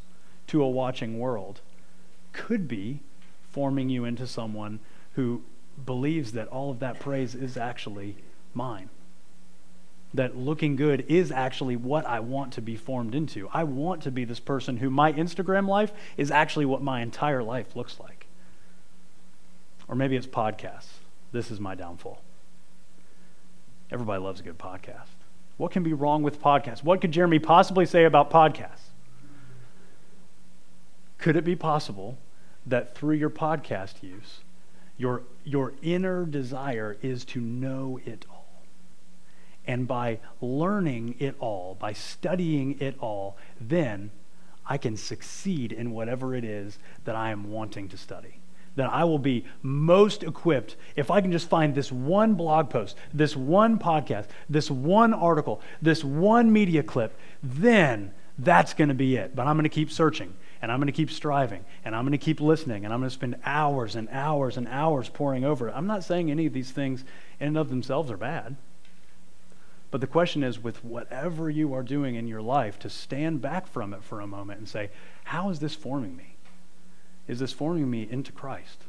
to 0.48 0.62
a 0.62 0.68
watching 0.68 1.18
world 1.18 1.60
could 2.32 2.68
be 2.68 3.00
forming 3.50 3.88
you 3.88 4.04
into 4.04 4.26
someone 4.26 4.78
who 5.14 5.42
believes 5.84 6.32
that 6.32 6.46
all 6.48 6.70
of 6.70 6.78
that 6.78 7.00
praise 7.00 7.34
is 7.34 7.56
actually 7.56 8.16
mine 8.54 8.88
that 10.14 10.36
looking 10.36 10.76
good 10.76 11.04
is 11.08 11.30
actually 11.30 11.76
what 11.76 12.04
I 12.04 12.20
want 12.20 12.52
to 12.54 12.60
be 12.60 12.76
formed 12.76 13.14
into. 13.14 13.48
I 13.52 13.64
want 13.64 14.02
to 14.02 14.10
be 14.10 14.24
this 14.24 14.40
person 14.40 14.78
who 14.78 14.90
my 14.90 15.12
Instagram 15.12 15.68
life 15.68 15.92
is 16.16 16.30
actually 16.30 16.66
what 16.66 16.82
my 16.82 17.00
entire 17.00 17.42
life 17.42 17.76
looks 17.76 18.00
like. 18.00 18.19
Or 19.90 19.96
maybe 19.96 20.16
it's 20.16 20.26
podcasts. 20.26 20.86
This 21.32 21.50
is 21.50 21.58
my 21.58 21.74
downfall. 21.74 22.22
Everybody 23.90 24.22
loves 24.22 24.38
a 24.38 24.44
good 24.44 24.56
podcast. 24.56 25.08
What 25.56 25.72
can 25.72 25.82
be 25.82 25.92
wrong 25.92 26.22
with 26.22 26.40
podcasts? 26.40 26.84
What 26.84 27.00
could 27.00 27.10
Jeremy 27.10 27.40
possibly 27.40 27.84
say 27.84 28.04
about 28.04 28.30
podcasts? 28.30 28.90
Could 31.18 31.36
it 31.36 31.44
be 31.44 31.56
possible 31.56 32.16
that 32.64 32.94
through 32.94 33.16
your 33.16 33.30
podcast 33.30 34.02
use, 34.02 34.38
your, 34.96 35.22
your 35.44 35.74
inner 35.82 36.24
desire 36.24 36.96
is 37.02 37.24
to 37.26 37.40
know 37.40 38.00
it 38.06 38.24
all? 38.30 38.62
And 39.66 39.88
by 39.88 40.20
learning 40.40 41.16
it 41.18 41.34
all, 41.40 41.76
by 41.78 41.92
studying 41.94 42.80
it 42.80 42.96
all, 43.00 43.36
then 43.60 44.12
I 44.64 44.78
can 44.78 44.96
succeed 44.96 45.72
in 45.72 45.90
whatever 45.90 46.34
it 46.34 46.44
is 46.44 46.78
that 47.04 47.16
I 47.16 47.32
am 47.32 47.50
wanting 47.50 47.88
to 47.88 47.98
study. 47.98 48.39
That 48.80 48.94
I 48.94 49.04
will 49.04 49.18
be 49.18 49.44
most 49.60 50.22
equipped 50.22 50.74
if 50.96 51.10
I 51.10 51.20
can 51.20 51.30
just 51.30 51.50
find 51.50 51.74
this 51.74 51.92
one 51.92 52.32
blog 52.32 52.70
post, 52.70 52.96
this 53.12 53.36
one 53.36 53.78
podcast, 53.78 54.28
this 54.48 54.70
one 54.70 55.12
article, 55.12 55.60
this 55.82 56.02
one 56.02 56.50
media 56.50 56.82
clip, 56.82 57.14
then 57.42 58.10
that's 58.38 58.72
going 58.72 58.88
to 58.88 58.94
be 58.94 59.16
it. 59.16 59.36
But 59.36 59.46
I'm 59.46 59.56
going 59.56 59.64
to 59.64 59.68
keep 59.68 59.92
searching 59.92 60.32
and 60.62 60.72
I'm 60.72 60.78
going 60.78 60.86
to 60.86 60.92
keep 60.92 61.10
striving 61.10 61.62
and 61.84 61.94
I'm 61.94 62.04
going 62.04 62.12
to 62.12 62.24
keep 62.24 62.40
listening 62.40 62.86
and 62.86 62.94
I'm 62.94 63.00
going 63.00 63.10
to 63.10 63.14
spend 63.14 63.36
hours 63.44 63.96
and 63.96 64.08
hours 64.10 64.56
and 64.56 64.66
hours 64.66 65.10
poring 65.10 65.44
over 65.44 65.68
it. 65.68 65.74
I'm 65.76 65.86
not 65.86 66.02
saying 66.02 66.30
any 66.30 66.46
of 66.46 66.54
these 66.54 66.70
things 66.70 67.04
in 67.38 67.48
and 67.48 67.58
of 67.58 67.68
themselves 67.68 68.10
are 68.10 68.16
bad. 68.16 68.56
But 69.90 70.00
the 70.00 70.06
question 70.06 70.42
is, 70.42 70.58
with 70.58 70.82
whatever 70.82 71.50
you 71.50 71.74
are 71.74 71.82
doing 71.82 72.14
in 72.14 72.26
your 72.26 72.40
life, 72.40 72.78
to 72.78 72.88
stand 72.88 73.42
back 73.42 73.66
from 73.66 73.92
it 73.92 74.02
for 74.02 74.22
a 74.22 74.26
moment 74.26 74.60
and 74.60 74.66
say, 74.66 74.88
How 75.24 75.50
is 75.50 75.60
this 75.60 75.74
forming 75.74 76.16
me? 76.16 76.29
Is 77.30 77.38
this 77.38 77.52
forming 77.52 77.88
me 77.88 78.08
into 78.10 78.32
Christ? 78.32 78.82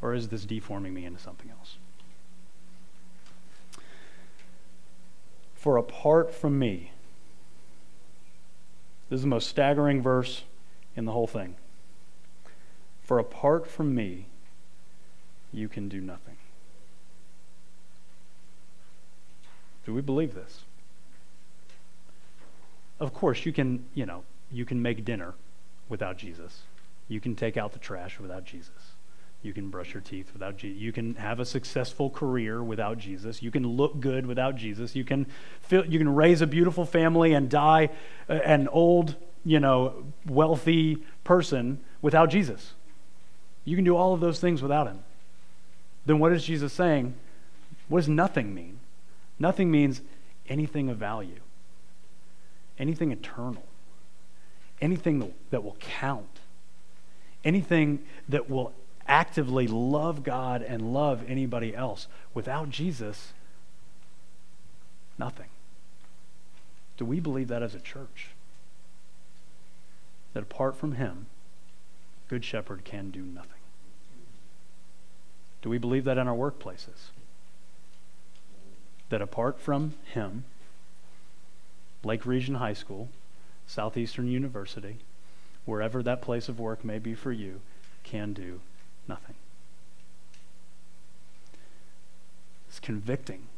Or 0.00 0.14
is 0.14 0.28
this 0.28 0.44
deforming 0.44 0.94
me 0.94 1.04
into 1.04 1.18
something 1.18 1.50
else? 1.50 1.78
For 5.56 5.76
apart 5.76 6.32
from 6.32 6.60
me, 6.60 6.92
this 9.10 9.16
is 9.16 9.22
the 9.22 9.28
most 9.28 9.48
staggering 9.48 10.00
verse 10.00 10.44
in 10.94 11.06
the 11.06 11.10
whole 11.10 11.26
thing. 11.26 11.56
For 13.02 13.18
apart 13.18 13.66
from 13.66 13.96
me, 13.96 14.26
you 15.52 15.68
can 15.68 15.88
do 15.88 16.00
nothing. 16.00 16.36
Do 19.84 19.92
we 19.92 20.02
believe 20.02 20.34
this? 20.34 20.62
Of 23.00 23.12
course, 23.12 23.44
you 23.44 23.52
can, 23.52 23.86
you 23.92 24.06
know, 24.06 24.22
you 24.52 24.64
can 24.64 24.80
make 24.80 25.04
dinner 25.04 25.34
without 25.88 26.16
Jesus. 26.16 26.62
You 27.08 27.20
can 27.20 27.36
take 27.36 27.56
out 27.56 27.72
the 27.72 27.78
trash 27.78 28.18
without 28.18 28.44
Jesus. 28.44 28.70
You 29.42 29.52
can 29.52 29.68
brush 29.68 29.92
your 29.92 30.00
teeth 30.00 30.32
without 30.32 30.56
Jesus. 30.56 30.80
You 30.80 30.90
can 30.90 31.16
have 31.16 31.38
a 31.38 31.44
successful 31.44 32.08
career 32.08 32.64
without 32.64 32.96
Jesus. 32.96 33.42
You 33.42 33.50
can 33.50 33.66
look 33.66 34.00
good 34.00 34.24
without 34.24 34.56
Jesus. 34.56 34.96
You 34.96 35.04
can 35.04 35.26
feel, 35.60 35.84
you 35.84 35.98
can 35.98 36.14
raise 36.14 36.40
a 36.40 36.46
beautiful 36.46 36.86
family 36.86 37.34
and 37.34 37.50
die 37.50 37.90
uh, 38.28 38.32
an 38.32 38.68
old, 38.68 39.16
you 39.44 39.60
know, 39.60 40.06
wealthy 40.26 41.04
person 41.24 41.80
without 42.00 42.30
Jesus. 42.30 42.72
You 43.66 43.76
can 43.76 43.84
do 43.84 43.96
all 43.96 44.14
of 44.14 44.20
those 44.20 44.40
things 44.40 44.62
without 44.62 44.86
him. 44.86 45.00
Then 46.06 46.18
what 46.18 46.32
is 46.32 46.42
Jesus 46.44 46.72
saying? 46.72 47.14
What 47.88 48.00
does 48.00 48.08
nothing 48.08 48.54
mean? 48.54 48.80
Nothing 49.38 49.70
means 49.70 50.00
anything 50.48 50.88
of 50.88 50.96
value, 50.96 51.40
anything 52.78 53.12
eternal, 53.12 53.64
anything 54.80 55.34
that 55.50 55.62
will 55.62 55.76
count, 55.80 56.40
anything 57.44 58.00
that 58.28 58.48
will 58.48 58.72
actively 59.06 59.66
love 59.66 60.22
God 60.22 60.62
and 60.62 60.94
love 60.94 61.22
anybody 61.28 61.74
else. 61.74 62.06
Without 62.32 62.70
Jesus, 62.70 63.32
nothing. 65.18 65.48
Do 66.96 67.04
we 67.04 67.20
believe 67.20 67.48
that 67.48 67.62
as 67.62 67.74
a 67.74 67.80
church? 67.80 68.28
That 70.32 70.44
apart 70.44 70.76
from 70.76 70.92
Him, 70.92 71.26
Good 72.28 72.44
Shepherd 72.44 72.84
can 72.84 73.10
do 73.10 73.20
nothing. 73.20 73.50
Do 75.62 75.70
we 75.70 75.78
believe 75.78 76.04
that 76.04 76.18
in 76.18 76.28
our 76.28 76.36
workplaces? 76.36 77.10
That 79.10 79.22
apart 79.22 79.60
from 79.60 79.94
Him, 80.12 80.44
Lake 82.02 82.26
Region 82.26 82.56
High 82.56 82.72
School, 82.74 83.08
Southeastern 83.66 84.28
University, 84.28 84.98
wherever 85.64 86.02
that 86.02 86.22
place 86.22 86.48
of 86.48 86.60
work 86.60 86.84
may 86.84 86.98
be 86.98 87.14
for 87.14 87.32
you, 87.32 87.60
can 88.02 88.32
do 88.32 88.60
nothing. 89.08 89.34
It's 92.68 92.80
convicting. 92.80 93.48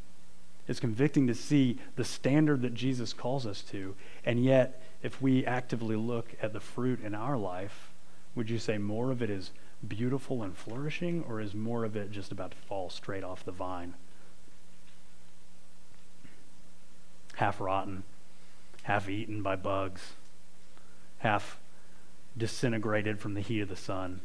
It's 0.68 0.80
convicting 0.80 1.26
to 1.26 1.34
see 1.34 1.78
the 1.94 2.04
standard 2.04 2.62
that 2.62 2.74
Jesus 2.74 3.12
calls 3.12 3.46
us 3.46 3.62
to. 3.70 3.94
And 4.24 4.44
yet, 4.44 4.82
if 5.02 5.22
we 5.22 5.46
actively 5.46 5.96
look 5.96 6.34
at 6.42 6.52
the 6.52 6.60
fruit 6.60 7.02
in 7.02 7.14
our 7.14 7.36
life, 7.36 7.90
would 8.34 8.50
you 8.50 8.58
say 8.58 8.76
more 8.76 9.10
of 9.10 9.22
it 9.22 9.30
is 9.30 9.52
beautiful 9.86 10.42
and 10.42 10.56
flourishing, 10.56 11.24
or 11.28 11.40
is 11.40 11.54
more 11.54 11.84
of 11.84 11.96
it 11.96 12.10
just 12.10 12.32
about 12.32 12.50
to 12.50 12.56
fall 12.56 12.90
straight 12.90 13.24
off 13.24 13.44
the 13.44 13.52
vine? 13.52 13.94
Half 17.36 17.60
rotten, 17.60 18.02
half 18.82 19.08
eaten 19.08 19.42
by 19.42 19.56
bugs, 19.56 20.12
half 21.18 21.58
disintegrated 22.36 23.18
from 23.18 23.34
the 23.34 23.40
heat 23.40 23.60
of 23.60 23.68
the 23.68 23.76
sun. 23.76 24.20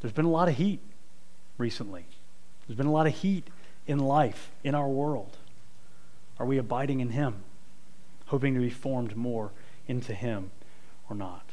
There's 0.00 0.12
been 0.12 0.24
a 0.24 0.30
lot 0.30 0.48
of 0.48 0.56
heat 0.56 0.80
recently. 1.58 2.04
There's 2.66 2.76
been 2.76 2.86
a 2.86 2.92
lot 2.92 3.06
of 3.06 3.14
heat 3.14 3.48
in 3.86 3.98
life, 3.98 4.50
in 4.64 4.74
our 4.74 4.88
world. 4.88 5.36
Are 6.38 6.46
we 6.46 6.58
abiding 6.58 7.00
in 7.00 7.10
Him, 7.10 7.36
hoping 8.26 8.54
to 8.54 8.60
be 8.60 8.70
formed 8.70 9.16
more 9.16 9.52
into 9.86 10.14
Him 10.14 10.50
or 11.08 11.16
not? 11.16 11.44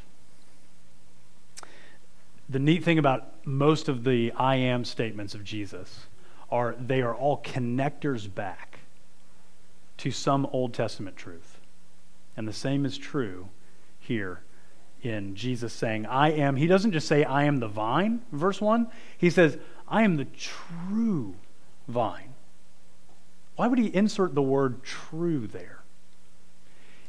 The 2.50 2.60
neat 2.60 2.84
thing 2.84 2.98
about 2.98 3.46
most 3.46 3.88
of 3.88 4.04
the 4.04 4.32
I 4.32 4.56
am 4.56 4.84
statements 4.84 5.36
of 5.36 5.44
Jesus 5.44 6.08
are 6.52 6.76
they 6.80 7.02
are 7.02 7.14
all 7.14 7.44
connectors 7.44 8.34
back 8.34 8.80
to 9.98 10.10
some 10.10 10.48
Old 10.52 10.74
Testament 10.74 11.16
truth. 11.16 11.60
And 12.36 12.48
the 12.48 12.54
same 12.54 12.86
is 12.86 12.98
true 12.98 13.50
here 14.00 14.42
in 15.02 15.36
Jesus 15.36 15.74
saying, 15.74 16.06
I 16.06 16.32
am, 16.32 16.56
he 16.56 16.68
doesn't 16.68 16.92
just 16.92 17.08
say, 17.08 17.24
I 17.24 17.44
am 17.44 17.60
the 17.60 17.68
vine, 17.68 18.22
verse 18.32 18.60
1. 18.60 18.88
He 19.18 19.30
says, 19.30 19.58
I 19.88 20.04
am 20.04 20.18
the 20.18 20.26
true 20.26 21.36
vine. 21.88 22.34
Why 23.56 23.68
would 23.68 23.80
he 23.80 23.94
insert 23.94 24.36
the 24.36 24.42
word 24.42 24.84
true 24.84 25.48
there? 25.48 25.80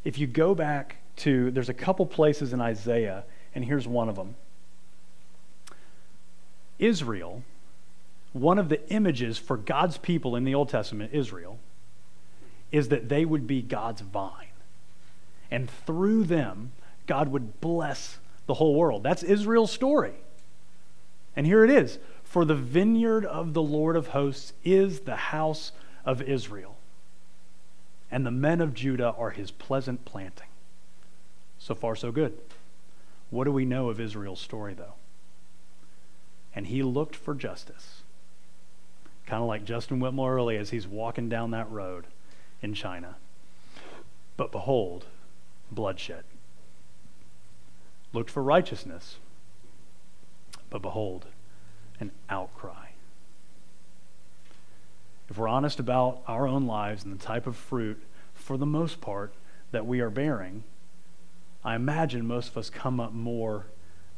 If 0.04 0.18
you 0.18 0.26
go 0.26 0.54
back 0.54 0.96
to, 1.16 1.50
there's 1.50 1.68
a 1.68 1.74
couple 1.74 2.06
places 2.06 2.52
in 2.52 2.60
Isaiah, 2.60 3.24
and 3.54 3.64
here's 3.64 3.86
one 3.86 4.08
of 4.08 4.16
them. 4.16 4.34
Israel, 6.78 7.42
one 8.32 8.58
of 8.58 8.68
the 8.68 8.88
images 8.90 9.36
for 9.36 9.56
God's 9.56 9.98
people 9.98 10.34
in 10.34 10.44
the 10.44 10.54
Old 10.54 10.70
Testament, 10.70 11.12
Israel, 11.12 11.58
is 12.72 12.88
that 12.88 13.08
they 13.08 13.24
would 13.24 13.46
be 13.46 13.60
God's 13.62 14.00
vine. 14.00 14.46
And 15.50 15.68
through 15.68 16.24
them, 16.24 16.72
God 17.10 17.30
would 17.30 17.60
bless 17.60 18.20
the 18.46 18.54
whole 18.54 18.76
world. 18.76 19.02
That's 19.02 19.24
Israel's 19.24 19.72
story. 19.72 20.14
And 21.34 21.44
here 21.44 21.64
it 21.64 21.70
is 21.70 21.98
For 22.22 22.44
the 22.44 22.54
vineyard 22.54 23.26
of 23.26 23.52
the 23.52 23.62
Lord 23.62 23.96
of 23.96 24.06
hosts 24.08 24.52
is 24.62 25.00
the 25.00 25.16
house 25.16 25.72
of 26.04 26.22
Israel, 26.22 26.76
and 28.12 28.24
the 28.24 28.30
men 28.30 28.60
of 28.60 28.74
Judah 28.74 29.12
are 29.18 29.30
his 29.30 29.50
pleasant 29.50 30.04
planting. 30.04 30.46
So 31.58 31.74
far, 31.74 31.96
so 31.96 32.12
good. 32.12 32.38
What 33.30 33.42
do 33.42 33.50
we 33.50 33.64
know 33.64 33.88
of 33.88 33.98
Israel's 33.98 34.40
story, 34.40 34.74
though? 34.74 34.94
And 36.54 36.68
he 36.68 36.84
looked 36.84 37.16
for 37.16 37.34
justice. 37.34 38.02
Kind 39.26 39.42
of 39.42 39.48
like 39.48 39.64
Justin 39.64 39.98
Whitmer 39.98 40.30
Earley 40.30 40.56
as 40.56 40.70
he's 40.70 40.86
walking 40.86 41.28
down 41.28 41.50
that 41.50 41.68
road 41.72 42.04
in 42.62 42.72
China. 42.72 43.16
But 44.36 44.52
behold, 44.52 45.06
bloodshed 45.72 46.22
looked 48.12 48.30
for 48.30 48.42
righteousness, 48.42 49.16
but 50.68 50.82
behold, 50.82 51.26
an 51.98 52.10
outcry. 52.28 52.88
If 55.28 55.38
we're 55.38 55.48
honest 55.48 55.78
about 55.78 56.22
our 56.26 56.48
own 56.48 56.66
lives 56.66 57.04
and 57.04 57.12
the 57.12 57.24
type 57.24 57.46
of 57.46 57.56
fruit, 57.56 58.02
for 58.34 58.56
the 58.56 58.66
most 58.66 59.00
part, 59.00 59.32
that 59.70 59.86
we 59.86 60.00
are 60.00 60.10
bearing, 60.10 60.64
I 61.64 61.76
imagine 61.76 62.26
most 62.26 62.50
of 62.50 62.56
us 62.56 62.70
come 62.70 62.98
up 62.98 63.12
more 63.12 63.66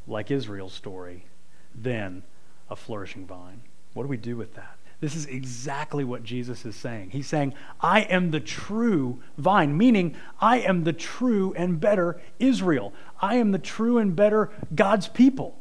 like 0.07 0.31
Israel's 0.31 0.73
story 0.73 1.25
than 1.75 2.23
a 2.69 2.75
flourishing 2.75 3.27
vine. 3.27 3.61
What 3.93 4.03
do 4.03 4.09
we 4.09 4.17
do 4.17 4.35
with 4.35 4.55
that? 4.55 4.77
This 5.03 5.17
is 5.17 5.25
exactly 5.25 6.05
what 6.05 6.23
Jesus 6.23 6.65
is 6.65 6.77
saying. 6.77 7.09
He's 7.09 7.27
saying, 7.27 7.55
I 7.81 8.03
am 8.03 8.31
the 8.31 8.39
true 8.39 9.21
vine, 9.37 9.77
meaning 9.77 10.15
I 10.39 10.59
am 10.59 10.85
the 10.85 10.93
true 10.93 11.53
and 11.57 11.77
better 11.77 12.21
Israel. 12.39 12.93
I 13.21 13.35
am 13.35 13.51
the 13.51 13.59
true 13.59 13.97
and 13.97 14.15
better 14.15 14.49
God's 14.73 15.09
people. 15.09 15.59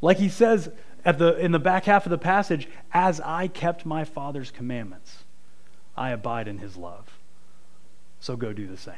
Like 0.00 0.16
he 0.16 0.28
says 0.28 0.70
at 1.04 1.20
the, 1.20 1.36
in 1.36 1.52
the 1.52 1.60
back 1.60 1.84
half 1.84 2.06
of 2.06 2.10
the 2.10 2.18
passage, 2.18 2.68
as 2.92 3.20
I 3.20 3.46
kept 3.46 3.86
my 3.86 4.02
Father's 4.02 4.50
commandments, 4.50 5.18
I 5.96 6.10
abide 6.10 6.48
in 6.48 6.58
his 6.58 6.76
love. 6.76 7.20
So 8.18 8.34
go 8.34 8.52
do 8.52 8.66
the 8.66 8.76
same. 8.76 8.94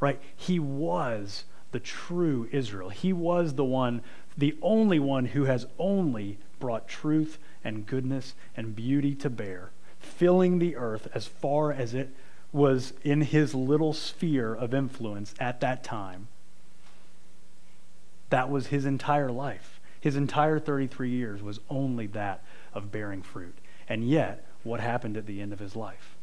Right? 0.00 0.18
He 0.34 0.58
was 0.58 1.44
the 1.72 1.80
true 1.80 2.48
Israel. 2.52 2.88
He 2.88 3.12
was 3.12 3.52
the 3.52 3.66
one, 3.66 4.00
the 4.38 4.56
only 4.62 4.98
one 4.98 5.26
who 5.26 5.44
has 5.44 5.66
only 5.78 6.38
brought 6.58 6.88
truth 6.88 7.38
and 7.64 7.86
goodness 7.86 8.34
and 8.56 8.74
beauty 8.74 9.14
to 9.16 9.30
bear, 9.30 9.70
filling 9.98 10.58
the 10.58 10.76
earth 10.76 11.08
as 11.14 11.26
far 11.26 11.72
as 11.72 11.94
it 11.94 12.10
was 12.52 12.92
in 13.02 13.20
his 13.20 13.54
little 13.54 13.92
sphere 13.92 14.54
of 14.54 14.74
influence 14.74 15.34
at 15.38 15.60
that 15.60 15.84
time. 15.84 16.28
That 18.30 18.50
was 18.50 18.68
his 18.68 18.86
entire 18.86 19.30
life. 19.30 19.80
His 20.00 20.16
entire 20.16 20.58
33 20.58 21.10
years 21.10 21.42
was 21.42 21.60
only 21.68 22.06
that 22.08 22.42
of 22.72 22.90
bearing 22.90 23.22
fruit. 23.22 23.56
And 23.88 24.08
yet, 24.08 24.46
what 24.62 24.80
happened 24.80 25.16
at 25.16 25.26
the 25.26 25.40
end 25.40 25.52
of 25.52 25.58
his 25.58 25.76
life? 25.76 26.16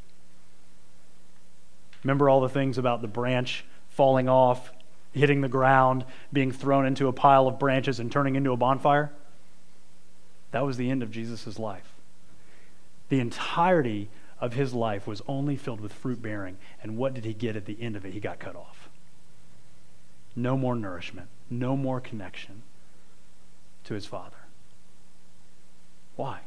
Remember 2.04 2.30
all 2.30 2.41
the 2.41 2.50
things 2.50 2.78
about 2.78 3.02
the 3.02 3.08
branch 3.08 3.65
falling 3.89 4.30
off, 4.30 4.71
hitting 5.12 5.41
the 5.41 5.50
ground, 5.50 6.06
being 6.32 6.52
thrown 6.52 6.86
into 6.86 7.08
a 7.08 7.13
pile 7.13 7.47
of 7.47 7.60
branches, 7.60 8.00
and 8.00 8.12
turning 8.12 8.36
into 8.36 8.52
a 8.52 8.58
bonfire? 8.58 9.12
That 10.58 10.65
was 10.65 10.78
the 10.78 10.89
end 10.89 11.04
of 11.04 11.12
Jesus' 11.12 11.60
life. 11.60 11.93
The 13.10 13.20
entirety 13.20 14.10
of 14.41 14.54
his 14.54 14.74
life 14.74 15.06
was 15.06 15.22
only 15.28 15.56
filled 15.56 15.80
with 15.80 15.93
fruit 15.93 16.20
bearing. 16.20 16.58
And 16.82 16.98
what 16.98 17.13
did 17.13 17.26
he 17.26 17.34
get 17.36 17.56
at 17.56 17.65
the 17.65 17.80
end 17.80 17.96
of 17.96 18.04
it? 18.08 18.13
He 18.13 18.20
got 18.20 18.39
cut 18.39 18.56
off. 18.56 18.89
No 20.36 20.58
more 20.58 20.76
nourishment, 20.76 21.28
no 21.52 21.78
more 21.78 22.02
connection 22.02 22.63
to 23.84 23.93
his 23.93 24.08
Father. 24.08 24.48
Why? 26.15 26.39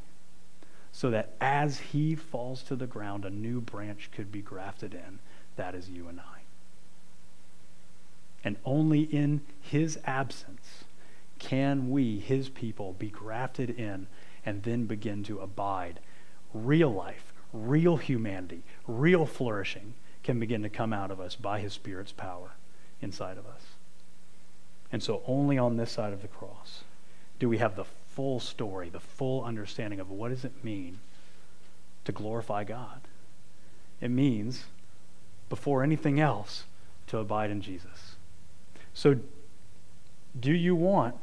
So 0.91 1.11
that 1.11 1.35
as 1.41 1.79
he 1.79 2.17
falls 2.17 2.65
to 2.65 2.75
the 2.75 2.89
ground, 2.89 3.25
a 3.25 3.31
new 3.31 3.61
branch 3.61 4.11
could 4.11 4.33
be 4.33 4.43
grafted 4.43 4.93
in. 4.93 5.21
That 5.55 5.77
is 5.77 5.89
you 5.89 6.09
and 6.09 6.19
I. 6.19 6.41
And 8.43 8.57
only 8.65 9.03
in 9.03 9.43
his 9.61 10.01
absence 10.05 10.83
can 11.41 11.91
we, 11.91 12.21
his 12.21 12.49
people, 12.49 12.93
be 12.93 13.09
grafted 13.09 13.71
in 13.71 14.07
and 14.47 14.63
then 14.63 14.85
begin 14.85 15.25
to 15.25 15.41
abide? 15.41 15.99
Real 16.55 16.93
life, 16.93 17.33
real 17.53 17.97
humanity, 17.97 18.63
real 18.87 19.27
flourishing 19.27 19.95
can 20.23 20.39
begin 20.39 20.63
to 20.63 20.69
come 20.69 20.93
out 20.93 21.11
of 21.11 21.19
us 21.19 21.35
by 21.35 21.59
his 21.59 21.73
Spirit's 21.73 22.13
power 22.13 22.53
inside 23.01 23.39
of 23.39 23.47
us. 23.47 23.63
And 24.93 25.03
so, 25.03 25.23
only 25.27 25.57
on 25.57 25.77
this 25.77 25.91
side 25.91 26.13
of 26.13 26.23
the 26.23 26.29
cross 26.29 26.85
do 27.39 27.49
we 27.49 27.59
have 27.59 27.75
the 27.75 27.87
full 28.15 28.39
story, 28.39 28.91
the 28.91 29.01
full 29.01 29.43
understanding 29.45 29.99
of 29.99 30.11
what 30.11 30.29
does 30.29 30.45
it 30.45 30.63
mean 30.63 31.01
to 32.05 32.13
glorify 32.13 32.65
God. 32.65 33.01
It 34.01 34.11
means, 34.11 34.65
before 35.49 35.83
anything 35.83 36.21
else, 36.21 36.65
to 37.07 37.19
abide 37.19 37.51
in 37.51 37.63
Jesus. 37.63 38.17
So, 38.93 39.17
do 40.39 40.53
you 40.53 40.75
want 40.77 41.17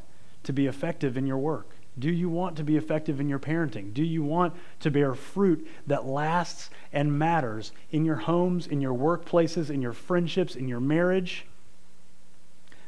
to 0.48 0.54
be 0.54 0.66
effective 0.66 1.18
in 1.18 1.28
your 1.28 1.38
work? 1.38 1.76
Do 2.00 2.10
you 2.10 2.30
want 2.30 2.56
to 2.56 2.64
be 2.64 2.78
effective 2.78 3.20
in 3.20 3.28
your 3.28 3.38
parenting? 3.38 3.94
Do 3.94 4.02
you 4.02 4.24
want 4.24 4.54
to 4.80 4.90
bear 4.90 5.14
fruit 5.14 5.68
that 5.88 6.06
lasts 6.06 6.70
and 6.94 7.20
matters 7.20 7.74
in 7.92 8.06
your 8.06 8.16
homes, 8.16 8.66
in 8.66 8.80
your 8.80 8.94
workplaces, 8.94 9.70
in 9.70 9.82
your 9.82 9.92
friendships, 9.92 10.56
in 10.56 10.70
your 10.70 10.80
marriage? 10.80 11.46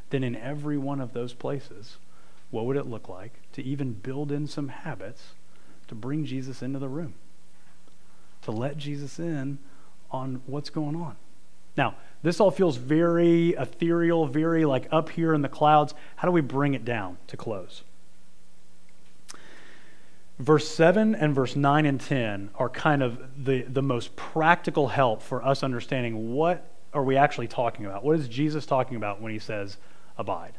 Then, 0.08 0.24
in 0.24 0.34
every 0.36 0.78
one 0.78 1.02
of 1.02 1.12
those 1.12 1.34
places, 1.34 1.98
what 2.50 2.64
would 2.64 2.78
it 2.78 2.86
look 2.86 3.10
like 3.10 3.34
to 3.52 3.62
even 3.62 3.92
build 3.92 4.32
in 4.32 4.46
some 4.46 4.68
habits 4.68 5.34
to 5.88 5.94
bring 5.94 6.24
Jesus 6.24 6.62
into 6.62 6.78
the 6.78 6.88
room? 6.88 7.12
To 8.42 8.52
let 8.52 8.78
Jesus 8.78 9.18
in 9.18 9.58
on 10.10 10.40
what's 10.46 10.70
going 10.70 10.96
on. 10.96 11.16
Now, 11.76 11.96
this 12.22 12.40
all 12.40 12.50
feels 12.50 12.76
very 12.76 13.50
ethereal, 13.50 14.26
very 14.26 14.64
like 14.64 14.88
up 14.90 15.10
here 15.10 15.32
in 15.32 15.42
the 15.42 15.48
clouds. 15.48 15.94
How 16.16 16.28
do 16.28 16.32
we 16.32 16.40
bring 16.40 16.74
it 16.74 16.84
down 16.84 17.18
to 17.28 17.36
close? 17.36 17.82
Verse 20.38 20.66
7 20.68 21.14
and 21.14 21.34
verse 21.34 21.54
9 21.54 21.86
and 21.86 22.00
10 22.00 22.50
are 22.54 22.68
kind 22.68 23.02
of 23.02 23.44
the, 23.44 23.62
the 23.62 23.82
most 23.82 24.16
practical 24.16 24.88
help 24.88 25.22
for 25.22 25.44
us 25.44 25.62
understanding 25.62 26.32
what 26.32 26.66
are 26.92 27.04
we 27.04 27.16
actually 27.16 27.48
talking 27.48 27.86
about? 27.86 28.04
What 28.04 28.18
is 28.18 28.28
Jesus 28.28 28.66
talking 28.66 28.96
about 28.96 29.20
when 29.20 29.32
he 29.32 29.38
says 29.38 29.76
abide? 30.18 30.54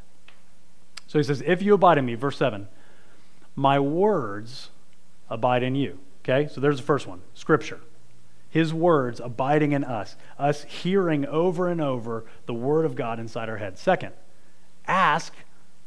So 1.08 1.20
he 1.20 1.24
says, 1.24 1.44
If 1.46 1.62
you 1.62 1.74
abide 1.74 1.98
in 1.98 2.06
me, 2.06 2.16
verse 2.16 2.38
7, 2.38 2.68
my 3.56 3.80
words 3.80 4.70
abide 5.30 5.64
in 5.64 5.76
you. 5.76 6.00
Okay, 6.24 6.48
so 6.48 6.62
there's 6.62 6.78
the 6.78 6.84
first 6.84 7.08
one 7.08 7.22
Scripture. 7.34 7.80
His 8.52 8.74
words 8.74 9.22
abiding 9.22 9.72
in 9.72 9.84
us, 9.86 10.18
us 10.38 10.64
hearing 10.66 11.26
over 11.26 11.70
and 11.70 11.82
over 11.82 12.26
the 12.46 12.54
Word 12.54 12.86
of 12.86 12.96
God 12.96 13.18
inside 13.18 13.48
our 13.50 13.58
head. 13.58 13.80
Second, 13.80 14.12
ask 14.86 15.34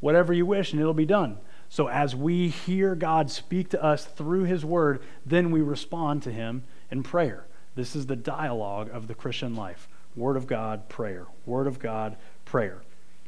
whatever 0.01 0.33
you 0.33 0.47
wish 0.47 0.73
and 0.73 0.81
it'll 0.81 0.95
be 0.95 1.05
done. 1.05 1.39
So 1.69 1.89
as 1.89 2.17
we 2.17 2.49
hear 2.49 2.95
God 2.95 3.31
speak 3.31 3.69
to 3.71 3.83
us 3.85 4.07
through 4.07 4.45
His 4.45 4.65
Word, 4.65 5.03
then 5.27 5.51
we 5.51 5.61
respond 5.61 6.23
to 6.23 6.33
Him 6.33 6.65
in 6.91 7.03
prayer. 7.03 7.45
This 7.75 7.95
is 7.95 8.07
the 8.07 8.17
dialogue 8.17 8.89
of 8.93 9.09
the 9.09 9.15
Christian 9.15 9.55
life 9.55 9.87
Word 10.17 10.37
of 10.37 10.47
God, 10.47 10.89
prayer. 10.89 11.27
Word 11.45 11.67
of 11.67 11.79
God, 11.79 12.17
prayer. 12.47 12.81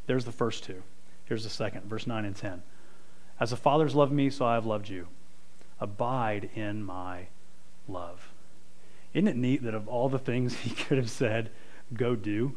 There's 0.07 0.25
the 0.25 0.33
first 0.33 0.65
two. 0.65 0.83
Here's 1.27 1.45
the 1.45 1.51
second, 1.51 1.85
verse 1.85 2.07
9 2.07 2.25
and 2.25 2.37
10. 2.37 2.63
As 3.39 3.51
the 3.51 3.57
Father's 3.57 3.95
loved 3.95 4.13
me, 4.13 4.31
so 4.31 4.47
I 4.47 4.55
have 4.55 4.65
loved 4.65 4.89
you. 4.89 5.09
Abide 5.79 6.49
in 6.55 6.83
my 6.83 7.27
love. 7.87 8.33
Isn't 9.17 9.29
it 9.29 9.37
neat 9.37 9.63
that 9.63 9.73
of 9.73 9.89
all 9.89 10.11
the 10.11 10.19
things 10.19 10.55
he 10.59 10.71
could 10.71 10.99
have 10.99 11.09
said, 11.09 11.51
go 11.95 12.15
do, 12.15 12.55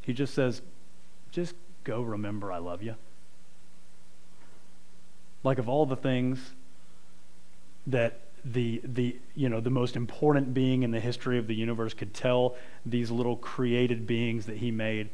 he 0.00 0.14
just 0.14 0.32
says, 0.32 0.62
just 1.30 1.54
go 1.84 2.00
remember 2.00 2.50
I 2.50 2.56
love 2.56 2.82
you? 2.82 2.94
Like 5.44 5.58
of 5.58 5.68
all 5.68 5.84
the 5.84 5.96
things 5.96 6.54
that 7.86 8.20
the 8.44 8.80
the 8.84 9.18
you 9.34 9.50
know 9.50 9.60
the 9.60 9.70
most 9.70 9.96
important 9.96 10.54
being 10.54 10.82
in 10.82 10.90
the 10.90 11.00
history 11.00 11.36
of 11.36 11.46
the 11.46 11.54
universe 11.54 11.92
could 11.92 12.14
tell 12.14 12.56
these 12.86 13.10
little 13.10 13.36
created 13.36 14.06
beings 14.06 14.46
that 14.46 14.56
he 14.56 14.70
made 14.70 15.10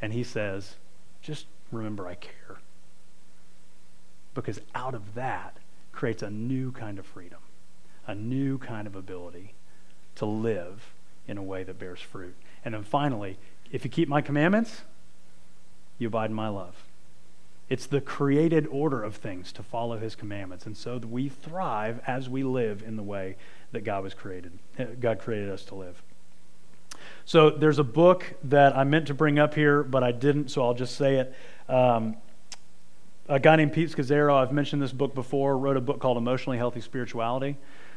and 0.00 0.12
he 0.12 0.22
says 0.22 0.76
just 1.20 1.46
remember 1.72 2.06
I 2.06 2.14
care. 2.14 2.58
Because 4.34 4.60
out 4.74 4.94
of 4.94 5.14
that 5.14 5.56
creates 5.90 6.22
a 6.22 6.30
new 6.30 6.70
kind 6.70 6.98
of 6.98 7.06
freedom, 7.06 7.40
a 8.06 8.14
new 8.14 8.58
kind 8.58 8.86
of 8.86 8.94
ability 8.94 9.54
to 10.16 10.26
live 10.26 10.92
in 11.26 11.38
a 11.38 11.42
way 11.42 11.62
that 11.62 11.78
bears 11.78 12.00
fruit. 12.00 12.34
And 12.64 12.74
then 12.74 12.84
finally, 12.84 13.38
if 13.72 13.84
you 13.84 13.90
keep 13.90 14.08
my 14.08 14.20
commandments, 14.20 14.82
you 15.98 16.08
abide 16.08 16.30
in 16.30 16.36
my 16.36 16.48
love. 16.48 16.74
It's 17.68 17.86
the 17.86 18.00
created 18.00 18.66
order 18.66 19.02
of 19.02 19.16
things 19.16 19.50
to 19.52 19.62
follow 19.62 19.96
his 19.96 20.14
commandments. 20.14 20.66
And 20.66 20.76
so 20.76 20.98
we 20.98 21.28
thrive 21.28 22.00
as 22.06 22.28
we 22.28 22.42
live 22.42 22.82
in 22.82 22.96
the 22.96 23.02
way 23.02 23.36
that 23.72 23.84
God 23.84 24.02
was 24.02 24.12
created. 24.12 24.52
God 25.00 25.18
created 25.18 25.50
us 25.50 25.64
to 25.66 25.74
live. 25.74 26.02
So 27.24 27.50
there's 27.50 27.78
a 27.78 27.84
book 27.84 28.34
that 28.44 28.76
I 28.76 28.84
meant 28.84 29.06
to 29.06 29.14
bring 29.14 29.38
up 29.38 29.54
here, 29.54 29.82
but 29.82 30.04
I 30.04 30.12
didn't, 30.12 30.50
so 30.50 30.62
I'll 30.62 30.74
just 30.74 30.96
say 30.96 31.16
it. 31.16 31.34
Um, 31.68 32.16
a 33.28 33.40
guy 33.40 33.56
named 33.56 33.72
Pete 33.72 33.90
Scazzero, 33.90 34.34
I've 34.34 34.52
mentioned 34.52 34.82
this 34.82 34.92
book 34.92 35.14
before, 35.14 35.56
wrote 35.56 35.76
a 35.76 35.80
book 35.80 36.00
called 36.00 36.16
Emotionally 36.16 36.58
Healthy 36.58 36.80
Spirituality. 36.80 37.56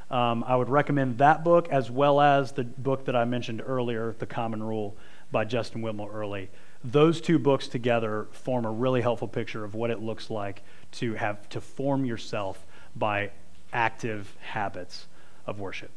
Um, 0.09 0.43
I 0.47 0.55
would 0.55 0.69
recommend 0.69 1.17
that 1.17 1.43
book 1.43 1.67
as 1.69 1.91
well 1.91 2.21
as 2.21 2.53
the 2.53 2.63
book 2.63 3.05
that 3.05 3.15
I 3.15 3.25
mentioned 3.25 3.61
earlier, 3.65 4.15
The 4.19 4.25
Common 4.25 4.63
Rule 4.63 4.95
by 5.31 5.43
Justin 5.43 5.81
Whitmer 5.81 6.13
Earley. 6.13 6.49
Those 6.83 7.19
two 7.19 7.39
books 7.39 7.67
together 7.67 8.27
form 8.31 8.63
a 8.65 8.71
really 8.71 9.01
helpful 9.01 9.27
picture 9.27 9.65
of 9.65 9.75
what 9.75 9.89
it 9.89 9.99
looks 9.99 10.29
like 10.29 10.63
to 10.93 11.15
have 11.15 11.49
to 11.49 11.59
form 11.59 12.05
yourself 12.05 12.65
by 12.95 13.31
active 13.73 14.33
habits 14.39 15.07
of 15.45 15.59
worship. 15.59 15.91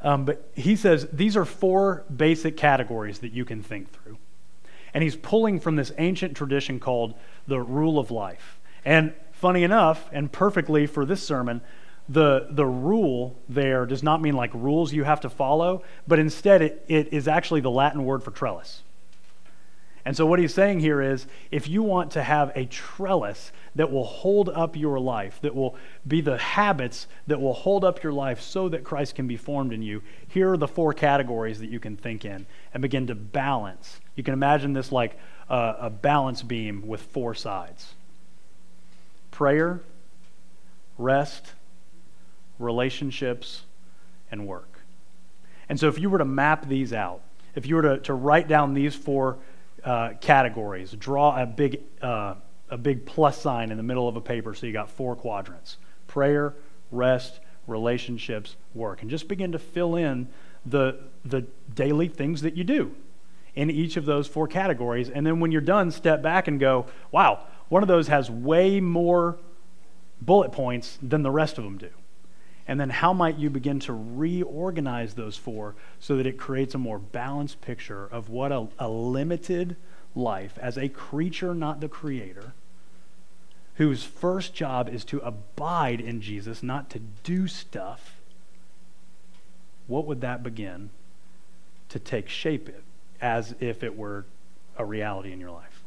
Um, 0.00 0.24
but 0.24 0.48
he 0.54 0.76
says 0.76 1.08
these 1.12 1.36
are 1.36 1.44
four 1.44 2.04
basic 2.14 2.56
categories 2.56 3.18
that 3.18 3.32
you 3.32 3.44
can 3.44 3.62
think 3.62 3.90
through. 3.90 4.18
And 4.94 5.02
he's 5.02 5.16
pulling 5.16 5.60
from 5.60 5.76
this 5.76 5.92
ancient 5.98 6.36
tradition 6.36 6.80
called 6.80 7.14
the 7.46 7.60
rule 7.60 7.98
of 7.98 8.10
life. 8.10 8.58
And 8.84 9.12
funny 9.32 9.62
enough, 9.62 10.08
and 10.12 10.30
perfectly 10.30 10.86
for 10.86 11.04
this 11.04 11.22
sermon, 11.22 11.60
the, 12.08 12.48
the 12.50 12.66
rule 12.66 13.36
there 13.48 13.84
does 13.84 14.02
not 14.02 14.22
mean 14.22 14.34
like 14.34 14.52
rules 14.54 14.92
you 14.92 15.04
have 15.04 15.20
to 15.20 15.30
follow, 15.30 15.82
but 16.06 16.18
instead 16.18 16.62
it, 16.62 16.84
it 16.88 17.12
is 17.12 17.28
actually 17.28 17.60
the 17.60 17.70
Latin 17.70 18.04
word 18.04 18.22
for 18.22 18.30
trellis. 18.30 18.82
And 20.04 20.16
so, 20.16 20.24
what 20.24 20.38
he's 20.38 20.54
saying 20.54 20.80
here 20.80 21.02
is 21.02 21.26
if 21.50 21.68
you 21.68 21.82
want 21.82 22.12
to 22.12 22.22
have 22.22 22.50
a 22.54 22.64
trellis 22.64 23.52
that 23.74 23.92
will 23.92 24.06
hold 24.06 24.48
up 24.48 24.74
your 24.74 24.98
life, 24.98 25.38
that 25.42 25.54
will 25.54 25.76
be 26.06 26.22
the 26.22 26.38
habits 26.38 27.08
that 27.26 27.42
will 27.42 27.52
hold 27.52 27.84
up 27.84 28.02
your 28.02 28.14
life 28.14 28.40
so 28.40 28.70
that 28.70 28.84
Christ 28.84 29.16
can 29.16 29.26
be 29.26 29.36
formed 29.36 29.70
in 29.70 29.82
you, 29.82 30.02
here 30.26 30.52
are 30.52 30.56
the 30.56 30.66
four 30.66 30.94
categories 30.94 31.60
that 31.60 31.68
you 31.68 31.78
can 31.78 31.94
think 31.94 32.24
in 32.24 32.46
and 32.72 32.80
begin 32.80 33.06
to 33.08 33.14
balance. 33.14 34.00
You 34.18 34.24
can 34.24 34.34
imagine 34.34 34.72
this 34.72 34.90
like 34.90 35.16
a, 35.48 35.76
a 35.82 35.90
balance 35.90 36.42
beam 36.42 36.88
with 36.88 37.00
four 37.00 37.36
sides 37.36 37.94
prayer, 39.30 39.80
rest, 40.98 41.52
relationships, 42.58 43.62
and 44.32 44.44
work. 44.48 44.80
And 45.68 45.78
so, 45.78 45.86
if 45.86 46.00
you 46.00 46.10
were 46.10 46.18
to 46.18 46.24
map 46.24 46.68
these 46.68 46.92
out, 46.92 47.20
if 47.54 47.66
you 47.66 47.76
were 47.76 47.82
to, 47.82 47.98
to 47.98 48.12
write 48.12 48.48
down 48.48 48.74
these 48.74 48.96
four 48.96 49.38
uh, 49.84 50.14
categories. 50.20 50.90
Draw 50.90 51.40
a 51.40 51.46
big, 51.46 51.80
uh, 52.02 52.34
a 52.68 52.76
big 52.76 53.06
plus 53.06 53.40
sign 53.40 53.70
in 53.70 53.76
the 53.76 53.84
middle 53.84 54.08
of 54.08 54.16
a 54.16 54.20
paper 54.20 54.52
so 54.52 54.66
you 54.66 54.72
got 54.72 54.90
four 54.90 55.14
quadrants 55.14 55.76
prayer, 56.08 56.54
rest, 56.90 57.38
relationships, 57.68 58.56
work. 58.74 59.02
And 59.02 59.10
just 59.10 59.28
begin 59.28 59.52
to 59.52 59.60
fill 59.60 59.94
in 59.94 60.26
the, 60.66 60.98
the 61.24 61.42
daily 61.72 62.08
things 62.08 62.42
that 62.42 62.56
you 62.56 62.64
do 62.64 62.96
in 63.58 63.72
each 63.72 63.96
of 63.96 64.04
those 64.04 64.28
four 64.28 64.46
categories. 64.46 65.10
And 65.10 65.26
then 65.26 65.40
when 65.40 65.50
you're 65.50 65.60
done, 65.60 65.90
step 65.90 66.22
back 66.22 66.46
and 66.46 66.60
go, 66.60 66.86
wow, 67.10 67.44
one 67.68 67.82
of 67.82 67.88
those 67.88 68.06
has 68.06 68.30
way 68.30 68.78
more 68.78 69.36
bullet 70.22 70.52
points 70.52 70.96
than 71.02 71.24
the 71.24 71.30
rest 71.32 71.58
of 71.58 71.64
them 71.64 71.76
do. 71.76 71.90
And 72.68 72.78
then 72.78 72.88
how 72.88 73.12
might 73.12 73.36
you 73.36 73.50
begin 73.50 73.80
to 73.80 73.92
reorganize 73.92 75.14
those 75.14 75.36
four 75.36 75.74
so 75.98 76.16
that 76.16 76.24
it 76.26 76.38
creates 76.38 76.76
a 76.76 76.78
more 76.78 77.00
balanced 77.00 77.60
picture 77.60 78.06
of 78.06 78.28
what 78.28 78.52
a, 78.52 78.68
a 78.78 78.88
limited 78.88 79.74
life, 80.14 80.56
as 80.62 80.78
a 80.78 80.88
creature, 80.88 81.52
not 81.52 81.80
the 81.80 81.88
creator, 81.88 82.52
whose 83.74 84.04
first 84.04 84.54
job 84.54 84.88
is 84.88 85.04
to 85.06 85.18
abide 85.18 86.00
in 86.00 86.20
Jesus, 86.20 86.62
not 86.62 86.90
to 86.90 87.00
do 87.24 87.48
stuff, 87.48 88.20
what 89.88 90.06
would 90.06 90.20
that 90.20 90.44
begin 90.44 90.90
to 91.88 91.98
take 91.98 92.28
shape 92.28 92.68
as 93.20 93.54
if 93.60 93.82
it 93.82 93.96
were 93.96 94.24
a 94.76 94.84
reality 94.84 95.32
in 95.32 95.40
your 95.40 95.50
life? 95.50 95.82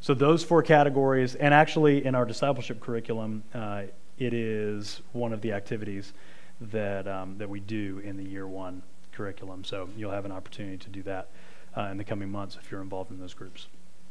So, 0.00 0.14
those 0.14 0.44
four 0.44 0.62
categories, 0.62 1.34
and 1.34 1.52
actually 1.52 2.04
in 2.04 2.14
our 2.14 2.24
discipleship 2.24 2.80
curriculum, 2.80 3.42
uh, 3.52 3.82
it 4.18 4.32
is 4.32 5.02
one 5.12 5.32
of 5.32 5.40
the 5.40 5.52
activities 5.52 6.12
that, 6.60 7.06
um, 7.06 7.38
that 7.38 7.48
we 7.48 7.60
do 7.60 8.00
in 8.04 8.16
the 8.16 8.24
year 8.24 8.46
one 8.46 8.82
curriculum. 9.12 9.64
So 9.64 9.88
you'll 9.96 10.12
have 10.12 10.24
an 10.24 10.32
opportunity 10.32 10.76
to 10.78 10.88
do 10.88 11.02
that 11.02 11.28
uh, 11.76 11.82
in 11.82 11.96
the 11.96 12.04
coming 12.04 12.30
months 12.30 12.56
if 12.60 12.70
you're 12.70 12.80
involved 12.80 13.10
in 13.10 13.18
those 13.18 13.34
groups. 13.34 13.66